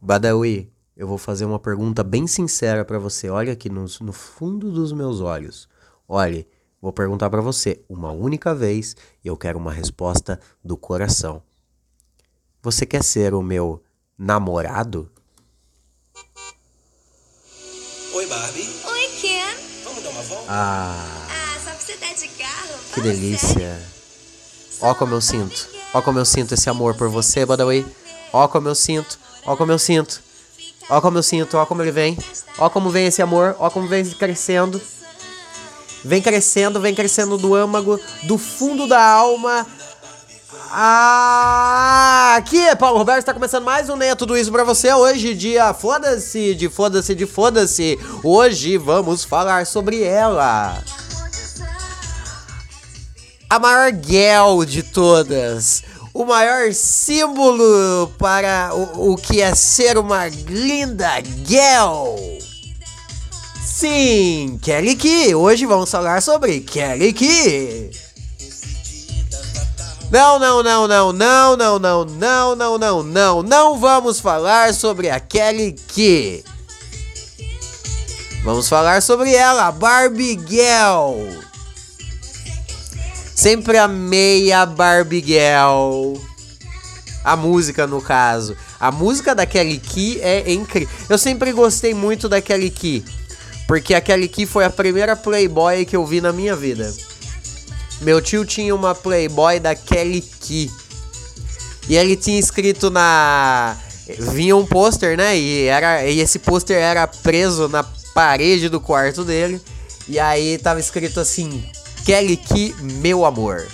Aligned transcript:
Badawi, 0.00 0.70
eu 0.96 1.06
vou 1.06 1.18
fazer 1.18 1.44
uma 1.44 1.58
pergunta 1.58 2.02
bem 2.04 2.26
sincera 2.26 2.84
para 2.84 2.98
você. 2.98 3.28
Olha 3.28 3.52
aqui 3.52 3.68
no, 3.68 3.84
no 4.00 4.12
fundo 4.12 4.70
dos 4.70 4.92
meus 4.92 5.20
olhos. 5.20 5.68
Olhe, 6.08 6.46
vou 6.80 6.92
perguntar 6.92 7.28
para 7.30 7.40
você 7.40 7.82
uma 7.88 8.12
única 8.12 8.54
vez 8.54 8.96
e 9.24 9.28
eu 9.28 9.36
quero 9.36 9.58
uma 9.58 9.72
resposta 9.72 10.40
do 10.64 10.76
coração. 10.76 11.42
Você 12.62 12.86
quer 12.86 13.02
ser 13.02 13.34
o 13.34 13.42
meu 13.42 13.82
namorado? 14.16 15.10
Oi, 18.14 18.26
Barbie. 18.26 18.68
Oi, 18.86 19.08
Ken. 19.20 19.54
Vamos 19.84 20.02
dar 20.02 20.10
uma 20.10 20.22
volta? 20.22 20.46
Ah, 20.48 21.26
Ah, 21.30 21.58
só 21.62 21.70
que 21.72 21.82
você 21.84 21.96
tá 21.96 22.12
de 22.12 22.28
carro? 22.28 22.78
que 22.94 23.00
Fala 23.00 23.02
delícia. 23.06 23.82
Ó 24.80 24.94
como 24.94 25.14
eu 25.14 25.20
sinto. 25.20 25.68
Ó 25.92 26.02
como 26.02 26.18
eu 26.18 26.24
sinto 26.24 26.54
esse 26.54 26.68
amor 26.70 26.96
por 26.96 27.08
você, 27.08 27.44
Badawi. 27.44 27.86
Ó 28.32 28.46
como 28.48 28.68
eu 28.68 28.74
sinto. 28.74 29.18
Ó 29.44 29.56
como 29.56 29.72
eu 29.72 29.78
sinto. 29.78 30.20
Ó 30.88 31.00
como 31.00 31.18
eu 31.18 31.22
sinto. 31.22 31.56
Ó 31.56 31.66
como 31.66 31.82
ele 31.82 31.92
vem. 31.92 32.18
Ó 32.58 32.68
como 32.68 32.90
vem 32.90 33.06
esse 33.06 33.22
amor. 33.22 33.56
Ó 33.58 33.70
como 33.70 33.88
vem 33.88 34.04
crescendo. 34.04 34.80
Vem 36.04 36.22
crescendo, 36.22 36.80
vem 36.80 36.94
crescendo 36.94 37.36
do 37.36 37.54
âmago, 37.54 37.98
do 38.22 38.38
fundo 38.38 38.86
da 38.86 39.02
alma. 39.02 39.66
Ah, 40.70 42.34
aqui 42.36 42.58
é 42.58 42.74
Paulo 42.74 42.98
Roberto, 42.98 43.20
está 43.20 43.32
começando 43.32 43.64
mais 43.64 43.88
um 43.88 43.96
Nem 43.96 44.10
é 44.10 44.14
Tudo 44.14 44.36
Isso 44.36 44.52
pra 44.52 44.64
você. 44.64 44.92
Hoje, 44.92 45.34
dia 45.34 45.72
foda-se, 45.72 46.54
de 46.54 46.68
foda-se, 46.68 47.14
de 47.14 47.26
foda-se. 47.26 47.98
Hoje 48.22 48.76
vamos 48.76 49.24
falar 49.24 49.66
sobre 49.66 50.02
ela. 50.02 50.82
A 53.50 53.58
maior 53.58 53.90
girl 53.92 54.62
de 54.64 54.82
todas. 54.82 55.82
O 56.18 56.24
maior 56.24 56.74
símbolo 56.74 58.12
para 58.18 58.74
o, 58.74 59.12
o 59.12 59.16
que 59.16 59.40
é 59.40 59.54
ser 59.54 59.96
uma 59.96 60.26
linda 60.26 61.22
girl. 61.46 62.16
Sim, 63.64 64.58
Kelly 64.60 64.96
Key. 64.96 65.32
Hoje 65.36 65.64
vamos 65.64 65.88
falar 65.88 66.20
sobre 66.20 66.58
Kelly 66.58 67.12
Key. 67.12 67.92
Não, 70.10 70.40
não, 70.40 70.60
não, 70.60 70.88
não, 70.88 71.12
não, 71.12 71.56
não, 71.56 71.78
não, 71.78 72.04
não, 72.04 72.56
não, 72.56 72.78
não, 72.78 73.02
não, 73.04 73.42
não 73.44 73.78
vamos 73.78 74.18
falar 74.18 74.74
sobre 74.74 75.08
a 75.08 75.20
Kelly 75.20 75.76
Key. 75.86 76.42
Vamos 78.42 78.68
falar 78.68 79.02
sobre 79.02 79.36
ela, 79.36 79.70
Barbie 79.70 80.36
Girl. 80.48 81.47
Sempre 83.38 83.78
amei 83.78 84.50
a 84.50 84.66
Barbie 84.66 85.22
Girl. 85.24 86.20
A 87.22 87.36
música, 87.36 87.86
no 87.86 88.02
caso. 88.02 88.56
A 88.80 88.90
música 88.90 89.32
da 89.32 89.46
Kelly 89.46 89.78
Key 89.78 90.20
é 90.20 90.52
incrível. 90.52 90.92
Eu 91.08 91.16
sempre 91.16 91.52
gostei 91.52 91.94
muito 91.94 92.28
da 92.28 92.42
Kelly 92.42 92.68
Key. 92.68 93.04
Porque 93.68 93.94
a 93.94 94.00
Kelly 94.00 94.26
Key 94.26 94.44
foi 94.44 94.64
a 94.64 94.70
primeira 94.70 95.14
Playboy 95.14 95.84
que 95.84 95.94
eu 95.94 96.04
vi 96.04 96.20
na 96.20 96.32
minha 96.32 96.56
vida. 96.56 96.92
Meu 98.00 98.20
tio 98.20 98.44
tinha 98.44 98.74
uma 98.74 98.92
Playboy 98.92 99.60
da 99.60 99.72
Kelly 99.76 100.20
Key. 100.20 100.68
E 101.88 101.96
ele 101.96 102.16
tinha 102.16 102.40
escrito 102.40 102.90
na. 102.90 103.76
Vinha 104.32 104.56
um 104.56 104.66
pôster, 104.66 105.16
né? 105.16 105.38
E, 105.38 105.62
era... 105.66 106.04
e 106.04 106.18
esse 106.18 106.40
pôster 106.40 106.76
era 106.76 107.06
preso 107.06 107.68
na 107.68 107.84
parede 108.12 108.68
do 108.68 108.80
quarto 108.80 109.22
dele. 109.22 109.60
E 110.08 110.18
aí 110.18 110.58
tava 110.58 110.80
escrito 110.80 111.20
assim: 111.20 111.62
Kelly 112.08 112.38
Key, 112.38 112.74
meu 112.80 113.22
amor. 113.26 113.68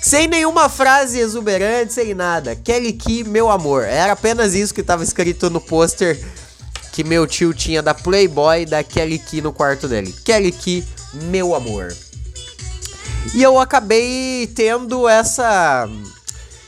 Sem 0.00 0.28
nenhuma 0.28 0.68
frase 0.68 1.18
exuberante, 1.18 1.92
sem 1.92 2.14
nada. 2.14 2.54
Kelly 2.54 2.92
Key, 2.92 3.24
meu 3.24 3.50
amor. 3.50 3.82
Era 3.82 4.12
apenas 4.12 4.54
isso 4.54 4.72
que 4.72 4.84
tava 4.84 5.02
escrito 5.02 5.50
no 5.50 5.60
pôster 5.60 6.16
que 6.92 7.02
meu 7.02 7.26
tio 7.26 7.52
tinha 7.52 7.82
da 7.82 7.92
Playboy 7.92 8.64
da 8.66 8.84
Kelly 8.84 9.18
Key 9.18 9.40
no 9.40 9.52
quarto 9.52 9.88
dele. 9.88 10.14
Kelly 10.24 10.52
Key, 10.52 10.84
meu 11.24 11.56
amor. 11.56 11.92
E 13.34 13.42
eu 13.42 13.58
acabei 13.58 14.46
tendo 14.54 15.08
essa. 15.08 15.88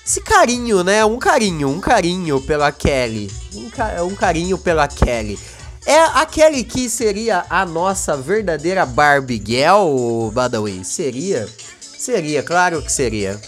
Esse 0.05 0.21
carinho, 0.21 0.83
né? 0.83 1.05
Um 1.05 1.17
carinho, 1.17 1.69
um 1.69 1.79
carinho 1.81 2.41
pela 2.41 2.73
Kelly. 2.73 3.31
Um, 3.55 3.71
ca- 3.71 4.03
um 4.03 4.17
carinho 4.17 4.59
pela 4.59 4.89
Kelly. 4.89 5.39
É 5.87 6.01
a 6.01 6.25
Kelly 6.25 6.65
que 6.65 6.89
seria 6.89 7.45
a 7.51 7.67
nossa 7.67 8.17
verdadeira 8.17 8.87
Barbie 8.87 9.43
Girl, 9.45 10.31
Badawi? 10.31 10.83
Seria? 10.85 11.47
Seria, 11.81 12.43
claro 12.43 12.83
que 12.83 12.91
seria. 12.91 13.41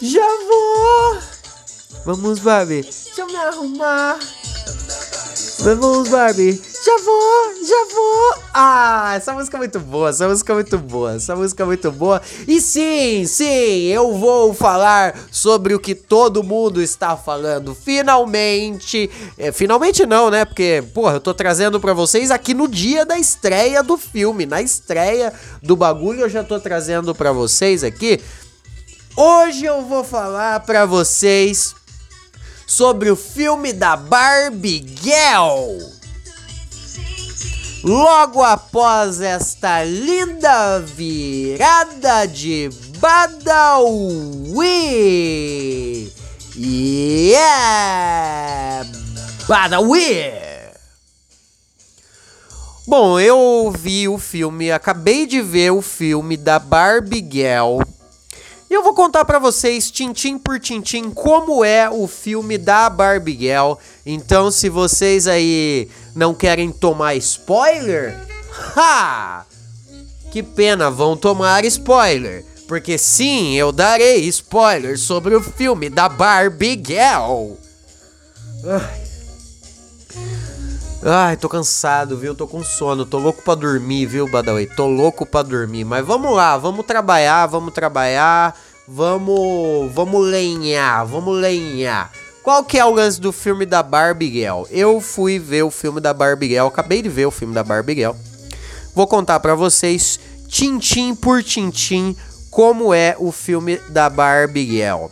Já 0.00 0.26
vou! 0.48 1.18
Vamos, 2.06 2.38
Barbie. 2.38 2.82
Deixa 2.82 3.20
eu 3.20 3.26
me 3.26 3.36
arrumar. 3.36 4.18
Vamos, 5.60 6.08
Barbie. 6.08 6.62
Já 6.86 6.98
vou, 6.98 7.66
já 7.66 7.84
vou. 7.92 8.42
Ah, 8.54 9.14
essa 9.16 9.32
música 9.32 9.56
é 9.56 9.58
muito 9.58 9.80
boa, 9.80 10.10
essa 10.10 10.28
música 10.28 10.52
é 10.52 10.54
muito 10.54 10.78
boa, 10.78 11.14
essa 11.14 11.34
música 11.34 11.64
é 11.64 11.66
muito 11.66 11.90
boa. 11.90 12.22
E 12.46 12.60
sim, 12.60 13.26
sim, 13.26 13.86
eu 13.88 14.16
vou 14.16 14.54
falar 14.54 15.18
sobre 15.32 15.74
o 15.74 15.80
que 15.80 15.96
todo 15.96 16.44
mundo 16.44 16.80
está 16.80 17.16
falando. 17.16 17.74
Finalmente, 17.74 19.10
é, 19.36 19.50
finalmente 19.50 20.06
não, 20.06 20.30
né? 20.30 20.44
Porque, 20.44 20.84
porra, 20.94 21.14
eu 21.14 21.20
tô 21.20 21.34
trazendo 21.34 21.80
pra 21.80 21.92
vocês 21.92 22.30
aqui 22.30 22.54
no 22.54 22.68
dia 22.68 23.04
da 23.04 23.18
estreia 23.18 23.82
do 23.82 23.98
filme, 23.98 24.46
na 24.46 24.62
estreia 24.62 25.32
do 25.60 25.74
bagulho, 25.74 26.20
eu 26.20 26.28
já 26.28 26.44
tô 26.44 26.60
trazendo 26.60 27.12
pra 27.16 27.32
vocês 27.32 27.82
aqui. 27.82 28.22
Hoje 29.16 29.64
eu 29.64 29.82
vou 29.82 30.04
falar 30.04 30.60
pra 30.60 30.86
vocês 30.86 31.74
sobre 32.64 33.10
o 33.10 33.16
filme 33.16 33.72
da 33.72 33.96
Barbie 33.96 34.86
Girl. 35.02 35.95
Logo 37.86 38.42
após 38.42 39.20
esta 39.20 39.84
linda 39.84 40.80
virada 40.80 42.26
de 42.26 42.68
Badawi. 42.98 43.62
Yeah! 46.56 47.30
Badawi! 49.46 50.32
Bom, 52.88 53.20
eu 53.20 53.72
vi 53.78 54.08
o 54.08 54.18
filme, 54.18 54.72
acabei 54.72 55.24
de 55.24 55.40
ver 55.40 55.70
o 55.70 55.80
filme 55.80 56.36
da 56.36 56.58
Barbie 56.58 57.24
Girl. 57.30 57.78
E 58.68 58.74
eu 58.74 58.82
vou 58.82 58.94
contar 58.94 59.24
pra 59.24 59.38
vocês, 59.38 59.90
tintim 59.90 60.38
por 60.38 60.58
tintim, 60.58 61.10
como 61.10 61.64
é 61.64 61.88
o 61.88 62.06
filme 62.08 62.58
da 62.58 62.90
Barbie 62.90 63.38
Girl. 63.38 63.74
Então, 64.04 64.50
se 64.50 64.68
vocês 64.68 65.28
aí 65.28 65.88
não 66.14 66.34
querem 66.34 66.72
tomar 66.72 67.14
spoiler, 67.14 68.18
ha! 68.76 69.44
Que 70.32 70.42
pena, 70.42 70.90
vão 70.90 71.16
tomar 71.16 71.64
spoiler. 71.64 72.44
Porque 72.66 72.98
sim, 72.98 73.54
eu 73.54 73.70
darei 73.70 74.24
spoiler 74.28 74.98
sobre 74.98 75.36
o 75.36 75.42
filme 75.42 75.88
da 75.88 76.08
Barbie 76.08 76.82
Girl. 76.84 77.52
Ai. 78.64 79.05
Ai, 81.08 81.36
tô 81.36 81.48
cansado, 81.48 82.18
viu? 82.18 82.34
Tô 82.34 82.48
com 82.48 82.64
sono, 82.64 83.06
tô 83.06 83.18
louco 83.18 83.40
pra 83.40 83.54
dormir, 83.54 84.06
viu, 84.06 84.28
Badawi? 84.28 84.66
Tô 84.66 84.88
louco 84.88 85.24
pra 85.24 85.42
dormir. 85.42 85.84
Mas 85.84 86.04
vamos 86.04 86.34
lá, 86.34 86.58
vamos 86.58 86.84
trabalhar, 86.84 87.46
vamos 87.46 87.72
trabalhar, 87.72 88.58
vamos, 88.88 89.94
vamos 89.94 90.26
lenhar, 90.26 91.06
vamos 91.06 91.38
lenhar. 91.38 92.10
Qual 92.42 92.64
que 92.64 92.76
é 92.76 92.84
o 92.84 92.92
lance 92.92 93.20
do 93.20 93.30
filme 93.30 93.64
da 93.64 93.84
Barbie 93.84 94.32
Girl? 94.32 94.64
Eu 94.68 95.00
fui 95.00 95.38
ver 95.38 95.62
o 95.62 95.70
filme 95.70 96.00
da 96.00 96.12
Barbie 96.12 96.48
Girl, 96.48 96.66
acabei 96.66 97.00
de 97.00 97.08
ver 97.08 97.26
o 97.26 97.30
filme 97.30 97.54
da 97.54 97.62
Barbie 97.62 97.94
Girl. 97.94 98.14
Vou 98.92 99.06
contar 99.06 99.38
pra 99.38 99.54
vocês, 99.54 100.18
tintim 100.48 101.14
por 101.14 101.40
tintim, 101.40 102.16
como 102.50 102.92
é 102.92 103.14
o 103.20 103.30
filme 103.30 103.76
da 103.90 104.10
Barbie 104.10 104.66
Girl. 104.66 105.04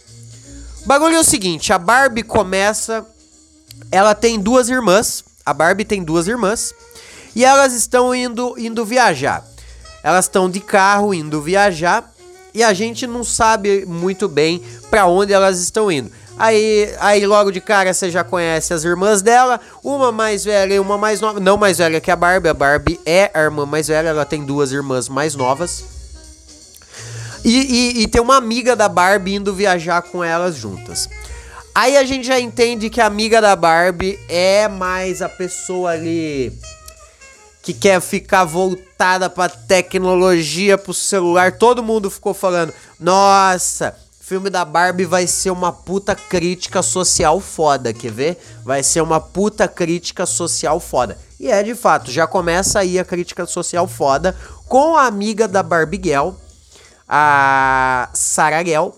O 0.82 0.86
bagulho 0.86 1.14
é 1.14 1.20
o 1.20 1.24
seguinte, 1.24 1.72
a 1.72 1.78
Barbie 1.78 2.24
começa 2.24 3.06
ela 3.92 4.12
tem 4.12 4.40
duas 4.40 4.68
irmãs. 4.68 5.22
A 5.44 5.52
Barbie 5.52 5.84
tem 5.84 6.02
duas 6.02 6.26
irmãs. 6.26 6.74
E 7.34 7.44
elas 7.44 7.72
estão 7.72 8.14
indo, 8.14 8.54
indo 8.58 8.84
viajar. 8.84 9.44
Elas 10.02 10.26
estão 10.26 10.48
de 10.48 10.60
carro 10.60 11.12
indo 11.12 11.42
viajar. 11.42 12.12
E 12.52 12.62
a 12.62 12.72
gente 12.72 13.06
não 13.06 13.24
sabe 13.24 13.84
muito 13.84 14.28
bem 14.28 14.62
para 14.88 15.06
onde 15.06 15.32
elas 15.32 15.60
estão 15.60 15.90
indo. 15.90 16.10
Aí, 16.36 16.92
aí 16.98 17.26
logo 17.26 17.50
de 17.50 17.60
cara 17.60 17.92
você 17.92 18.10
já 18.10 18.24
conhece 18.24 18.74
as 18.74 18.84
irmãs 18.84 19.22
dela, 19.22 19.60
uma 19.82 20.10
mais 20.10 20.44
velha 20.44 20.74
e 20.74 20.80
uma 20.80 20.98
mais 20.98 21.20
nova, 21.20 21.38
não 21.38 21.56
mais 21.56 21.78
velha 21.78 22.00
que 22.00 22.10
a 22.10 22.16
Barbie, 22.16 22.48
a 22.48 22.54
Barbie 22.54 23.00
é 23.06 23.30
a 23.32 23.40
irmã 23.40 23.64
mais 23.64 23.86
velha, 23.86 24.08
ela 24.08 24.24
tem 24.24 24.44
duas 24.44 24.72
irmãs 24.72 25.08
mais 25.08 25.36
novas. 25.36 25.84
E, 27.44 27.98
e, 27.98 28.02
e 28.02 28.08
tem 28.08 28.20
uma 28.20 28.36
amiga 28.36 28.74
da 28.74 28.88
Barbie 28.88 29.34
indo 29.34 29.54
viajar 29.54 30.02
com 30.02 30.24
elas 30.24 30.56
juntas. 30.56 31.08
Aí 31.74 31.96
a 31.96 32.04
gente 32.04 32.24
já 32.26 32.38
entende 32.38 32.88
que 32.88 33.00
a 33.00 33.06
amiga 33.06 33.40
da 33.40 33.56
Barbie 33.56 34.18
é 34.28 34.68
mais 34.68 35.20
a 35.20 35.28
pessoa 35.28 35.90
ali 35.90 36.52
que 37.64 37.74
quer 37.74 38.00
ficar 38.00 38.44
voltada 38.44 39.28
pra 39.28 39.48
tecnologia, 39.48 40.78
pro 40.78 40.94
celular. 40.94 41.58
Todo 41.58 41.82
mundo 41.82 42.08
ficou 42.10 42.32
falando: 42.32 42.72
"Nossa, 43.00 43.96
filme 44.20 44.48
da 44.48 44.64
Barbie 44.64 45.04
vai 45.04 45.26
ser 45.26 45.50
uma 45.50 45.72
puta 45.72 46.14
crítica 46.14 46.80
social 46.80 47.40
foda, 47.40 47.92
quer 47.92 48.12
ver? 48.12 48.38
Vai 48.64 48.82
ser 48.84 49.00
uma 49.00 49.20
puta 49.20 49.66
crítica 49.66 50.26
social 50.26 50.78
foda. 50.78 51.18
E 51.40 51.50
é 51.50 51.60
de 51.62 51.74
fato, 51.74 52.10
já 52.10 52.26
começa 52.26 52.78
aí 52.78 52.98
a 53.00 53.04
crítica 53.04 53.46
social 53.46 53.88
foda 53.88 54.36
com 54.68 54.96
a 54.96 55.06
amiga 55.06 55.48
da 55.48 55.62
Barbie 55.62 56.00
Girl, 56.02 56.30
a 57.08 58.08
Sarah 58.14 58.64
Gell. 58.64 58.96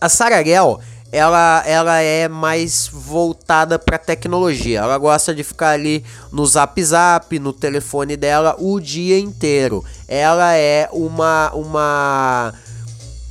A 0.00 0.08
Sarah 0.08 0.42
Gell, 0.42 0.80
ela, 1.12 1.62
ela 1.66 2.00
é 2.00 2.28
mais 2.28 2.88
voltada 2.92 3.78
pra 3.78 3.98
tecnologia. 3.98 4.80
Ela 4.80 4.96
gosta 4.96 5.34
de 5.34 5.42
ficar 5.42 5.70
ali 5.70 6.04
no 6.30 6.46
zap 6.46 6.82
zap, 6.82 7.38
no 7.38 7.52
telefone 7.52 8.16
dela 8.16 8.54
o 8.58 8.78
dia 8.78 9.18
inteiro. 9.18 9.84
Ela 10.06 10.54
é 10.54 10.88
uma 10.92 11.50
uma 11.52 12.54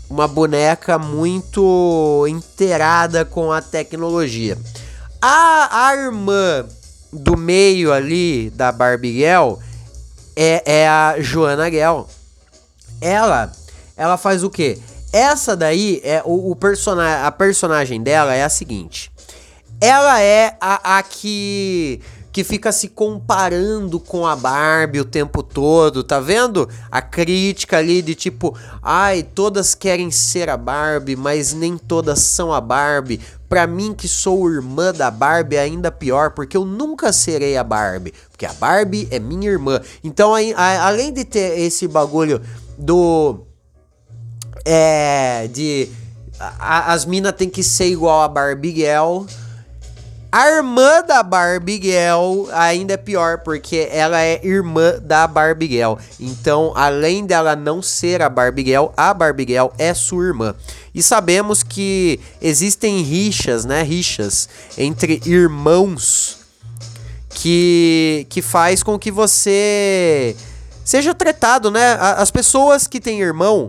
uma 0.10 0.28
boneca 0.28 0.98
muito 0.98 2.26
inteirada 2.28 3.24
com 3.24 3.52
a 3.52 3.62
tecnologia. 3.62 4.58
A, 5.22 5.88
a 5.88 5.96
irmã 5.96 6.66
do 7.14 7.38
meio 7.38 7.94
ali 7.94 8.50
da 8.50 8.72
Barbie 8.72 9.14
Girl 9.14 9.56
é, 10.36 10.64
é 10.66 10.88
a 10.88 11.16
Joana 11.20 11.70
Gell. 11.70 12.08
Ela, 13.00 13.52
ela 13.96 14.18
faz 14.18 14.44
o 14.44 14.50
quê? 14.50 14.80
Essa 15.12 15.56
daí 15.56 16.02
é 16.04 16.22
o, 16.24 16.52
o 16.52 16.56
personagem, 16.56 17.26
a 17.26 17.32
personagem 17.32 18.02
dela 18.02 18.34
é 18.34 18.44
a 18.44 18.50
seguinte. 18.50 19.12
Ela 19.82 20.22
é 20.22 20.58
a, 20.60 20.98
a 20.98 21.04
que 21.04 22.02
que 22.32 22.44
fica 22.44 22.72
se 22.72 22.88
comparando 22.90 24.00
com 24.00 24.26
a 24.26 24.36
Barbie 24.36 25.00
o 25.00 25.06
tempo 25.06 25.42
todo, 25.42 26.04
tá 26.04 26.20
vendo? 26.20 26.70
A 26.92 27.02
crítica 27.02 27.78
ali 27.78 28.02
de 28.02 28.14
tipo, 28.14 28.56
ai, 28.82 29.24
todas 29.24 29.74
querem 29.74 30.12
ser 30.12 30.50
a 30.50 30.56
Barbie, 30.56 31.16
mas 31.16 31.54
nem 31.54 31.78
todas 31.78 32.20
são 32.20 32.54
a 32.54 32.62
Barbie. 32.62 33.20
Pra 33.48 33.66
mim 33.66 33.96
que 33.96 34.08
sou 34.08 34.50
irmã 34.50 34.94
da 34.94 35.10
Barbie 35.10 35.56
é 35.56 35.62
ainda 35.62 35.92
pior, 35.92 36.32
porque 36.32 36.56
eu 36.56 36.64
nunca 36.64 37.12
serei 37.12 37.58
a 37.58 37.64
Barbie, 37.64 38.14
porque 38.30 38.46
a 38.46 38.54
Barbie 38.54 39.08
é 39.10 39.18
minha 39.20 39.50
irmã. 39.50 39.82
Então, 40.04 40.36
a, 40.36 40.40
a, 40.56 40.88
além 40.88 41.12
de 41.12 41.26
ter 41.26 41.60
esse 41.60 41.88
bagulho 41.88 42.42
do 42.78 43.49
é 44.66 45.48
de 45.52 45.90
a, 46.40 46.94
as 46.94 47.06
minas 47.06 47.34
tem 47.34 47.50
que 47.50 47.64
ser 47.64 47.88
igual 47.88 48.22
a 48.22 48.28
Barbie 48.28 48.76
Girl 48.76 49.26
a 50.32 50.48
irmã 50.48 51.02
da 51.02 51.24
Barbie 51.24 51.82
Girl 51.82 52.52
ainda 52.54 52.94
é 52.94 52.98
pior, 52.98 53.40
porque 53.40 53.90
ela 53.92 54.22
é 54.22 54.40
irmã 54.46 55.00
da 55.02 55.26
Barbie 55.26 55.68
Girl. 55.68 55.96
Então, 56.20 56.72
além 56.76 57.26
dela 57.26 57.56
não 57.56 57.82
ser 57.82 58.22
a 58.22 58.30
Barbie 58.30 58.66
Girl, 58.66 58.88
a 58.96 59.12
Barbie 59.12 59.48
Girl 59.48 59.70
é 59.80 59.92
sua 59.92 60.26
irmã. 60.26 60.54
E 60.94 61.02
sabemos 61.02 61.64
que 61.64 62.20
existem 62.40 63.02
rixas, 63.02 63.66
né? 63.66 63.82
Rixas 63.82 64.48
entre 64.78 65.20
irmãos 65.26 66.38
que, 67.30 68.28
que 68.30 68.44
faz 68.44 68.84
com 68.84 69.00
que 69.00 69.10
você 69.10 70.36
seja 70.86 71.16
tratado, 71.16 71.72
né? 71.72 71.98
As 72.00 72.30
pessoas 72.30 72.86
que 72.86 73.00
têm 73.00 73.20
irmão 73.20 73.68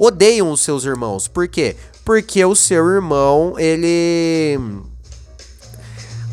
odeiam 0.00 0.50
os 0.50 0.62
seus 0.62 0.84
irmãos. 0.84 1.28
Por 1.28 1.46
quê? 1.46 1.76
Porque 2.04 2.42
o 2.42 2.56
seu 2.56 2.88
irmão, 2.88 3.54
ele 3.58 4.58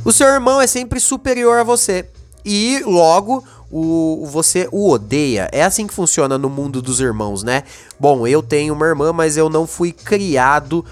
o 0.05 0.11
seu 0.13 0.27
irmão 0.27 0.61
é 0.61 0.65
sempre 0.65 1.01
superior 1.01 1.59
a 1.59 1.63
você. 1.65 2.05
E 2.45 2.81
logo 2.85 3.43
o, 3.69 4.25
você 4.31 4.69
o 4.71 4.89
odeia. 4.89 5.49
É 5.51 5.63
assim 5.63 5.85
que 5.85 5.93
funciona 5.93 6.37
no 6.37 6.49
mundo 6.49 6.81
dos 6.81 7.01
irmãos, 7.01 7.43
né? 7.43 7.63
Bom, 7.99 8.25
eu 8.25 8.41
tenho 8.41 8.73
uma 8.73 8.85
irmã, 8.85 9.11
mas 9.11 9.35
eu 9.35 9.49
não 9.49 9.67
fui 9.67 9.91
criado 9.91 10.85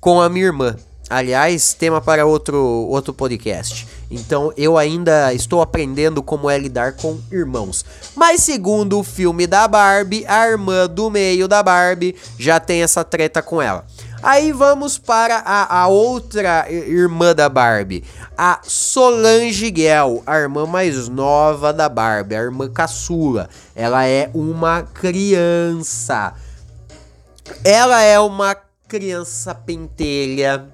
com 0.00 0.18
a 0.18 0.30
minha 0.30 0.46
irmã. 0.46 0.74
Aliás, 1.10 1.74
tema 1.74 2.00
para 2.00 2.24
outro, 2.24 2.56
outro 2.56 3.12
podcast. 3.12 3.86
Então 4.10 4.52
eu 4.56 4.78
ainda 4.78 5.32
estou 5.32 5.60
aprendendo 5.60 6.22
como 6.22 6.48
é 6.48 6.58
lidar 6.58 6.94
com 6.94 7.18
irmãos. 7.30 7.84
Mas 8.14 8.42
segundo 8.42 8.98
o 8.98 9.04
filme 9.04 9.46
da 9.46 9.68
Barbie, 9.68 10.24
a 10.26 10.48
irmã 10.48 10.86
do 10.86 11.10
meio 11.10 11.46
da 11.46 11.62
Barbie 11.62 12.16
já 12.38 12.58
tem 12.58 12.82
essa 12.82 13.04
treta 13.04 13.42
com 13.42 13.60
ela. 13.60 13.84
Aí 14.22 14.50
vamos 14.50 14.98
para 14.98 15.36
a, 15.38 15.82
a, 15.82 15.86
outra 15.86 16.66
irmã 16.68 17.32
da 17.34 17.48
Barbie, 17.48 18.02
a 18.36 18.60
Solange 18.64 19.72
Gell, 19.74 20.24
a 20.26 20.38
irmã 20.38 20.66
mais 20.66 21.08
nova 21.08 21.72
da 21.72 21.88
Barbie, 21.88 22.34
a 22.34 22.42
irmã 22.42 22.68
caçula. 22.68 23.48
Ela 23.76 24.04
é 24.06 24.28
uma 24.34 24.82
criança. 24.82 26.34
Ela 27.62 28.02
é 28.02 28.18
uma 28.18 28.56
criança 28.88 29.54
pentelha, 29.54 30.66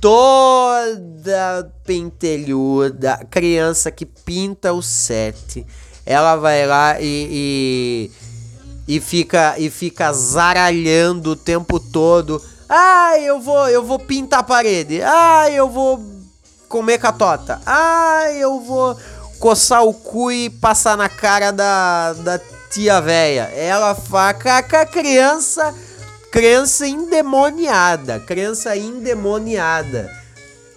toda 0.00 1.70
pentelhuda, 1.84 3.26
criança 3.30 3.90
que 3.90 4.06
pinta 4.06 4.72
o 4.72 4.82
set. 4.82 5.66
Ela 6.04 6.36
vai 6.36 6.66
lá 6.66 7.00
e, 7.00 8.10
e, 8.88 8.96
e 8.96 9.00
fica 9.00 9.58
e 9.58 9.68
fica 9.70 10.12
zaralhando 10.12 11.30
o 11.30 11.36
tempo 11.36 11.80
todo 11.80 12.40
ah, 12.68 13.16
eu 13.18 13.40
vou, 13.40 13.68
eu 13.68 13.84
vou 13.84 13.98
pintar 13.98 14.40
a 14.40 14.42
parede. 14.42 15.00
Ah, 15.02 15.48
eu 15.50 15.68
vou 15.68 16.04
comer 16.68 16.98
catota. 16.98 17.60
Ah, 17.64 18.24
eu 18.32 18.60
vou 18.60 18.96
coçar 19.38 19.84
o 19.84 19.94
cu 19.94 20.32
e 20.32 20.50
passar 20.50 20.96
na 20.96 21.08
cara 21.08 21.52
da, 21.52 22.12
da 22.14 22.40
tia 22.70 23.00
véia. 23.00 23.44
Ela 23.54 23.94
faca 23.94 24.62
com 24.64 24.76
a 24.76 24.86
criança, 24.86 25.72
criança 26.30 26.86
endemoniada, 26.86 28.20
criança 28.20 28.76
endemoniada. 28.76 30.10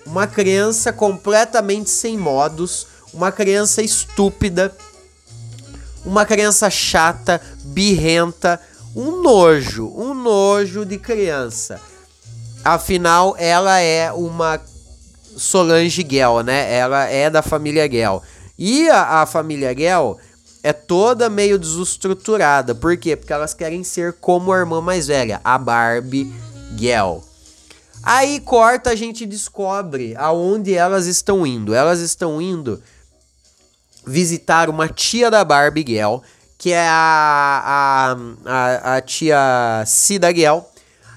Uma 0.06 0.26
criança 0.26 0.92
completamente 0.92 1.90
sem 1.90 2.18
modos, 2.18 2.88
uma 3.14 3.32
criança 3.32 3.82
estúpida, 3.82 4.76
uma 6.06 6.26
criança 6.26 6.70
chata, 6.70 7.42
birrenta, 7.66 8.60
um 8.96 9.22
nojo, 9.22 9.94
um 9.96 10.14
nojo 10.14 10.86
de 10.86 10.98
criança. 10.98 11.80
Afinal, 12.64 13.36
ela 13.38 13.80
é 13.80 14.12
uma 14.12 14.60
Solange 15.38 16.06
Gell, 16.10 16.44
né? 16.44 16.74
Ela 16.74 17.06
é 17.06 17.30
da 17.30 17.42
família 17.42 17.90
Gell. 17.90 18.22
E 18.58 18.90
a, 18.90 19.22
a 19.22 19.26
família 19.26 19.76
Gell 19.78 20.18
é 20.62 20.74
toda 20.74 21.30
meio 21.30 21.58
desestruturada. 21.58 22.76
Por 22.76 22.98
quê? 22.98 23.16
Porque 23.16 23.34
elas 23.34 23.54
querem 23.54 23.84
ser 23.84 24.14
como 24.14 24.52
a 24.52 24.58
irmã 24.58 24.82
mais 24.82 25.08
velha, 25.08 25.40
a 25.44 25.58
Barbie 25.58 26.34
Gell. 26.78 27.24
Aí 28.04 28.40
corta, 28.40 28.92
a 28.92 28.96
gente 28.96 29.26
descobre 29.26 30.16
aonde 30.18 30.74
elas 30.74 31.06
estão 31.06 31.46
indo. 31.46 31.74
Elas 31.74 32.00
estão 32.00 32.42
indo 32.42 32.82
visitar 34.06 34.70
uma 34.70 34.88
tia 34.88 35.30
da 35.30 35.44
Barbie 35.44 35.86
Gell 35.88 36.24
que 36.60 36.74
é 36.74 36.86
a, 36.90 37.64
a, 37.66 38.18
a, 38.46 38.98
a 38.98 39.02
tia 39.02 39.84
Cida 39.88 40.30
Guel. 40.30 40.70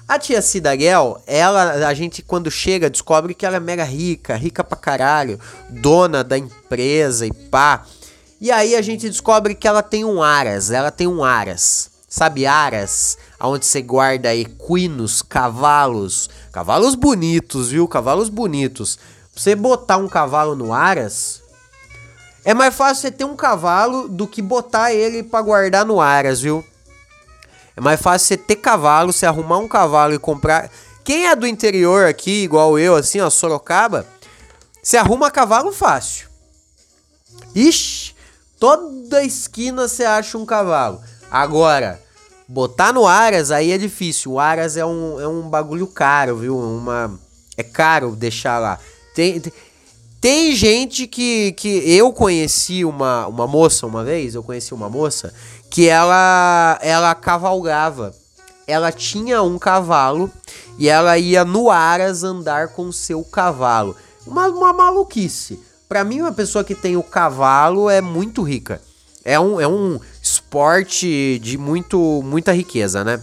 A 0.07 0.17
tia 0.17 0.41
Cida 0.41 0.73
Guel, 0.73 1.21
ela, 1.27 1.85
a 1.87 1.93
gente 1.93 2.21
quando 2.21 2.49
chega 2.49 2.89
descobre 2.89 3.33
que 3.33 3.45
ela 3.45 3.57
é 3.57 3.59
mega 3.59 3.83
rica, 3.83 4.35
rica 4.35 4.63
pra 4.63 4.77
caralho, 4.77 5.39
dona 5.69 6.23
da 6.23 6.37
empresa 6.37 7.25
e 7.25 7.33
pá. 7.33 7.85
E 8.43 8.51
aí 8.51 8.75
a 8.75 8.81
gente 8.81 9.09
descobre 9.09 9.55
que 9.55 9.65
ela 9.65 9.81
tem 9.81 10.03
um 10.03 10.21
aras, 10.21 10.69
ela 10.69 10.91
tem 10.91 11.07
um 11.07 11.23
aras. 11.23 11.89
Sabe 12.09 12.45
aras? 12.45 13.17
Onde 13.39 13.65
você 13.65 13.81
guarda 13.81 14.35
equinos, 14.35 15.21
cavalos, 15.21 16.29
cavalos 16.51 16.93
bonitos, 16.93 17.69
viu? 17.69 17.87
Cavalos 17.87 18.27
bonitos. 18.27 18.97
Pra 19.33 19.41
você 19.41 19.55
botar 19.55 19.95
um 19.95 20.09
cavalo 20.09 20.57
no 20.57 20.73
aras, 20.73 21.41
é 22.43 22.53
mais 22.53 22.75
fácil 22.75 23.03
você 23.03 23.11
ter 23.11 23.23
um 23.23 23.33
cavalo 23.33 24.09
do 24.09 24.27
que 24.27 24.41
botar 24.41 24.91
ele 24.91 25.23
para 25.23 25.41
guardar 25.41 25.85
no 25.85 26.01
aras, 26.01 26.41
viu? 26.41 26.65
É 27.77 27.79
mais 27.79 28.01
fácil 28.01 28.27
você 28.27 28.35
ter 28.35 28.57
cavalo, 28.57 29.13
você 29.13 29.25
arrumar 29.25 29.59
um 29.59 29.69
cavalo 29.69 30.13
e 30.15 30.19
comprar. 30.19 30.69
Quem 31.05 31.27
é 31.27 31.35
do 31.35 31.47
interior 31.47 32.07
aqui, 32.07 32.43
igual 32.43 32.77
eu, 32.77 32.93
assim, 32.93 33.21
ó, 33.21 33.29
Sorocaba, 33.29 34.05
você 34.81 34.97
arruma 34.97 35.31
cavalo 35.31 35.71
fácil. 35.71 36.27
Ixi, 37.55 38.12
toda 38.63 39.21
esquina 39.21 39.89
você 39.89 40.05
acha 40.05 40.37
um 40.37 40.45
cavalo. 40.45 41.01
Agora, 41.29 42.01
botar 42.47 42.93
no 42.93 43.05
Aras 43.05 43.51
aí 43.51 43.73
é 43.73 43.77
difícil. 43.77 44.31
O 44.31 44.39
Aras 44.39 44.77
é 44.77 44.85
um, 44.85 45.19
é 45.19 45.27
um 45.27 45.41
bagulho 45.49 45.85
caro, 45.85 46.37
viu? 46.37 46.57
Uma, 46.57 47.19
é 47.57 47.63
caro 47.63 48.15
deixar 48.15 48.59
lá. 48.59 48.79
Tem, 49.13 49.37
tem 49.41 49.51
tem 50.21 50.55
gente 50.55 51.05
que, 51.05 51.51
que 51.51 51.67
eu 51.85 52.13
conheci 52.13 52.85
uma, 52.85 53.27
uma 53.27 53.45
moça 53.45 53.85
uma 53.85 54.05
vez, 54.05 54.33
eu 54.33 54.41
conheci 54.41 54.73
uma 54.73 54.89
moça 54.89 55.33
que 55.69 55.89
ela 55.89 56.79
ela 56.81 57.13
cavalgava. 57.13 58.15
Ela 58.65 58.93
tinha 58.93 59.43
um 59.43 59.59
cavalo 59.59 60.31
e 60.79 60.87
ela 60.87 61.17
ia 61.17 61.43
no 61.43 61.69
Aras 61.69 62.23
andar 62.23 62.69
com 62.69 62.89
seu 62.93 63.25
cavalo. 63.25 63.93
Uma, 64.25 64.47
uma 64.47 64.71
maluquice. 64.71 65.59
Para 65.93 66.03
mim, 66.03 66.21
uma 66.21 66.31
pessoa 66.31 66.63
que 66.63 66.73
tem 66.73 66.97
o 66.97 67.03
cavalo 67.03 67.87
é 67.87 68.01
muito 68.01 68.41
rica. 68.41 68.81
É 69.23 69.39
um, 69.39 69.61
é 69.61 69.67
um 69.67 69.99
esporte 70.23 71.37
de 71.37 71.55
muito, 71.55 72.23
muita 72.25 72.51
riqueza, 72.51 73.03
né? 73.03 73.21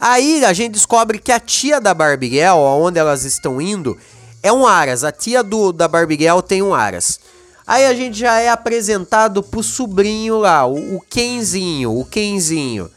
Aí 0.00 0.42
a 0.46 0.54
gente 0.54 0.72
descobre 0.72 1.18
que 1.18 1.30
a 1.30 1.38
tia 1.38 1.78
da 1.78 1.92
Barbiguel, 1.92 2.56
aonde 2.56 2.98
elas 2.98 3.24
estão 3.24 3.60
indo, 3.60 3.98
é 4.42 4.50
um 4.50 4.66
Aras. 4.66 5.04
A 5.04 5.12
tia 5.12 5.42
do, 5.42 5.72
da 5.72 5.86
Barbiguel 5.86 6.40
tem 6.40 6.62
um 6.62 6.72
Aras. 6.72 7.20
Aí 7.66 7.84
a 7.84 7.92
gente 7.92 8.18
já 8.18 8.40
é 8.40 8.48
apresentado 8.48 9.42
pro 9.42 9.62
sobrinho 9.62 10.38
lá, 10.38 10.64
o, 10.64 10.96
o 10.96 11.00
Kenzinho, 11.02 11.94
o 11.94 12.06
Kenzinho. 12.06 12.90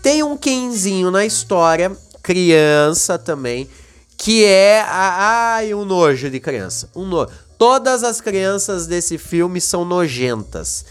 Tem 0.00 0.22
um 0.22 0.34
Kenzinho 0.34 1.10
na 1.10 1.26
história, 1.26 1.94
criança 2.22 3.18
também, 3.18 3.68
que 4.16 4.46
é 4.46 4.82
ai, 4.88 5.74
um 5.74 5.84
nojo 5.84 6.30
de 6.30 6.40
criança. 6.40 6.88
Um 6.96 7.04
no... 7.04 7.28
Todas 7.62 8.02
as 8.02 8.20
crianças 8.20 8.88
desse 8.88 9.16
filme 9.16 9.60
são 9.60 9.84
nojentas. 9.84 10.84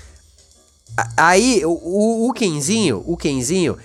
Aí, 1.17 1.61
o, 1.65 2.29
o 2.29 2.31
Kenzinho, 2.31 3.03
o 3.05 3.17
Kenzinho 3.17 3.77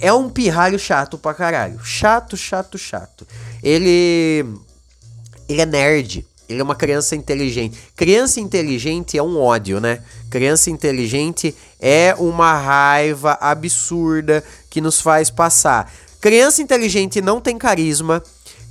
é 0.00 0.12
um 0.12 0.28
pirralho 0.28 0.76
chato 0.76 1.16
pra 1.16 1.32
caralho. 1.32 1.78
Chato, 1.84 2.36
chato, 2.36 2.76
chato. 2.76 3.24
Ele. 3.62 4.44
Ele 5.48 5.60
é 5.60 5.66
nerd. 5.66 6.26
Ele 6.48 6.60
é 6.60 6.64
uma 6.64 6.74
criança 6.74 7.14
inteligente. 7.14 7.78
Criança 7.94 8.40
inteligente 8.40 9.16
é 9.16 9.22
um 9.22 9.40
ódio, 9.40 9.80
né? 9.80 10.02
Criança 10.28 10.68
inteligente 10.68 11.54
é 11.78 12.12
uma 12.18 12.58
raiva 12.58 13.38
absurda 13.40 14.42
que 14.68 14.80
nos 14.80 15.00
faz 15.00 15.30
passar. 15.30 15.92
Criança 16.20 16.60
inteligente 16.60 17.20
não 17.20 17.40
tem 17.40 17.56
carisma. 17.56 18.20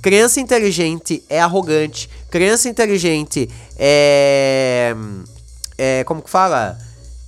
Criança 0.06 0.38
inteligente 0.38 1.24
é 1.28 1.40
arrogante. 1.40 2.08
Criança 2.30 2.68
inteligente 2.68 3.50
é. 3.76 4.94
É. 5.76 6.04
Como 6.04 6.22
que 6.22 6.30
fala? 6.30 6.78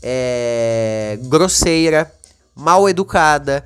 É. 0.01 1.19
Grosseira. 1.23 2.09
Mal 2.55 2.89
educada. 2.89 3.65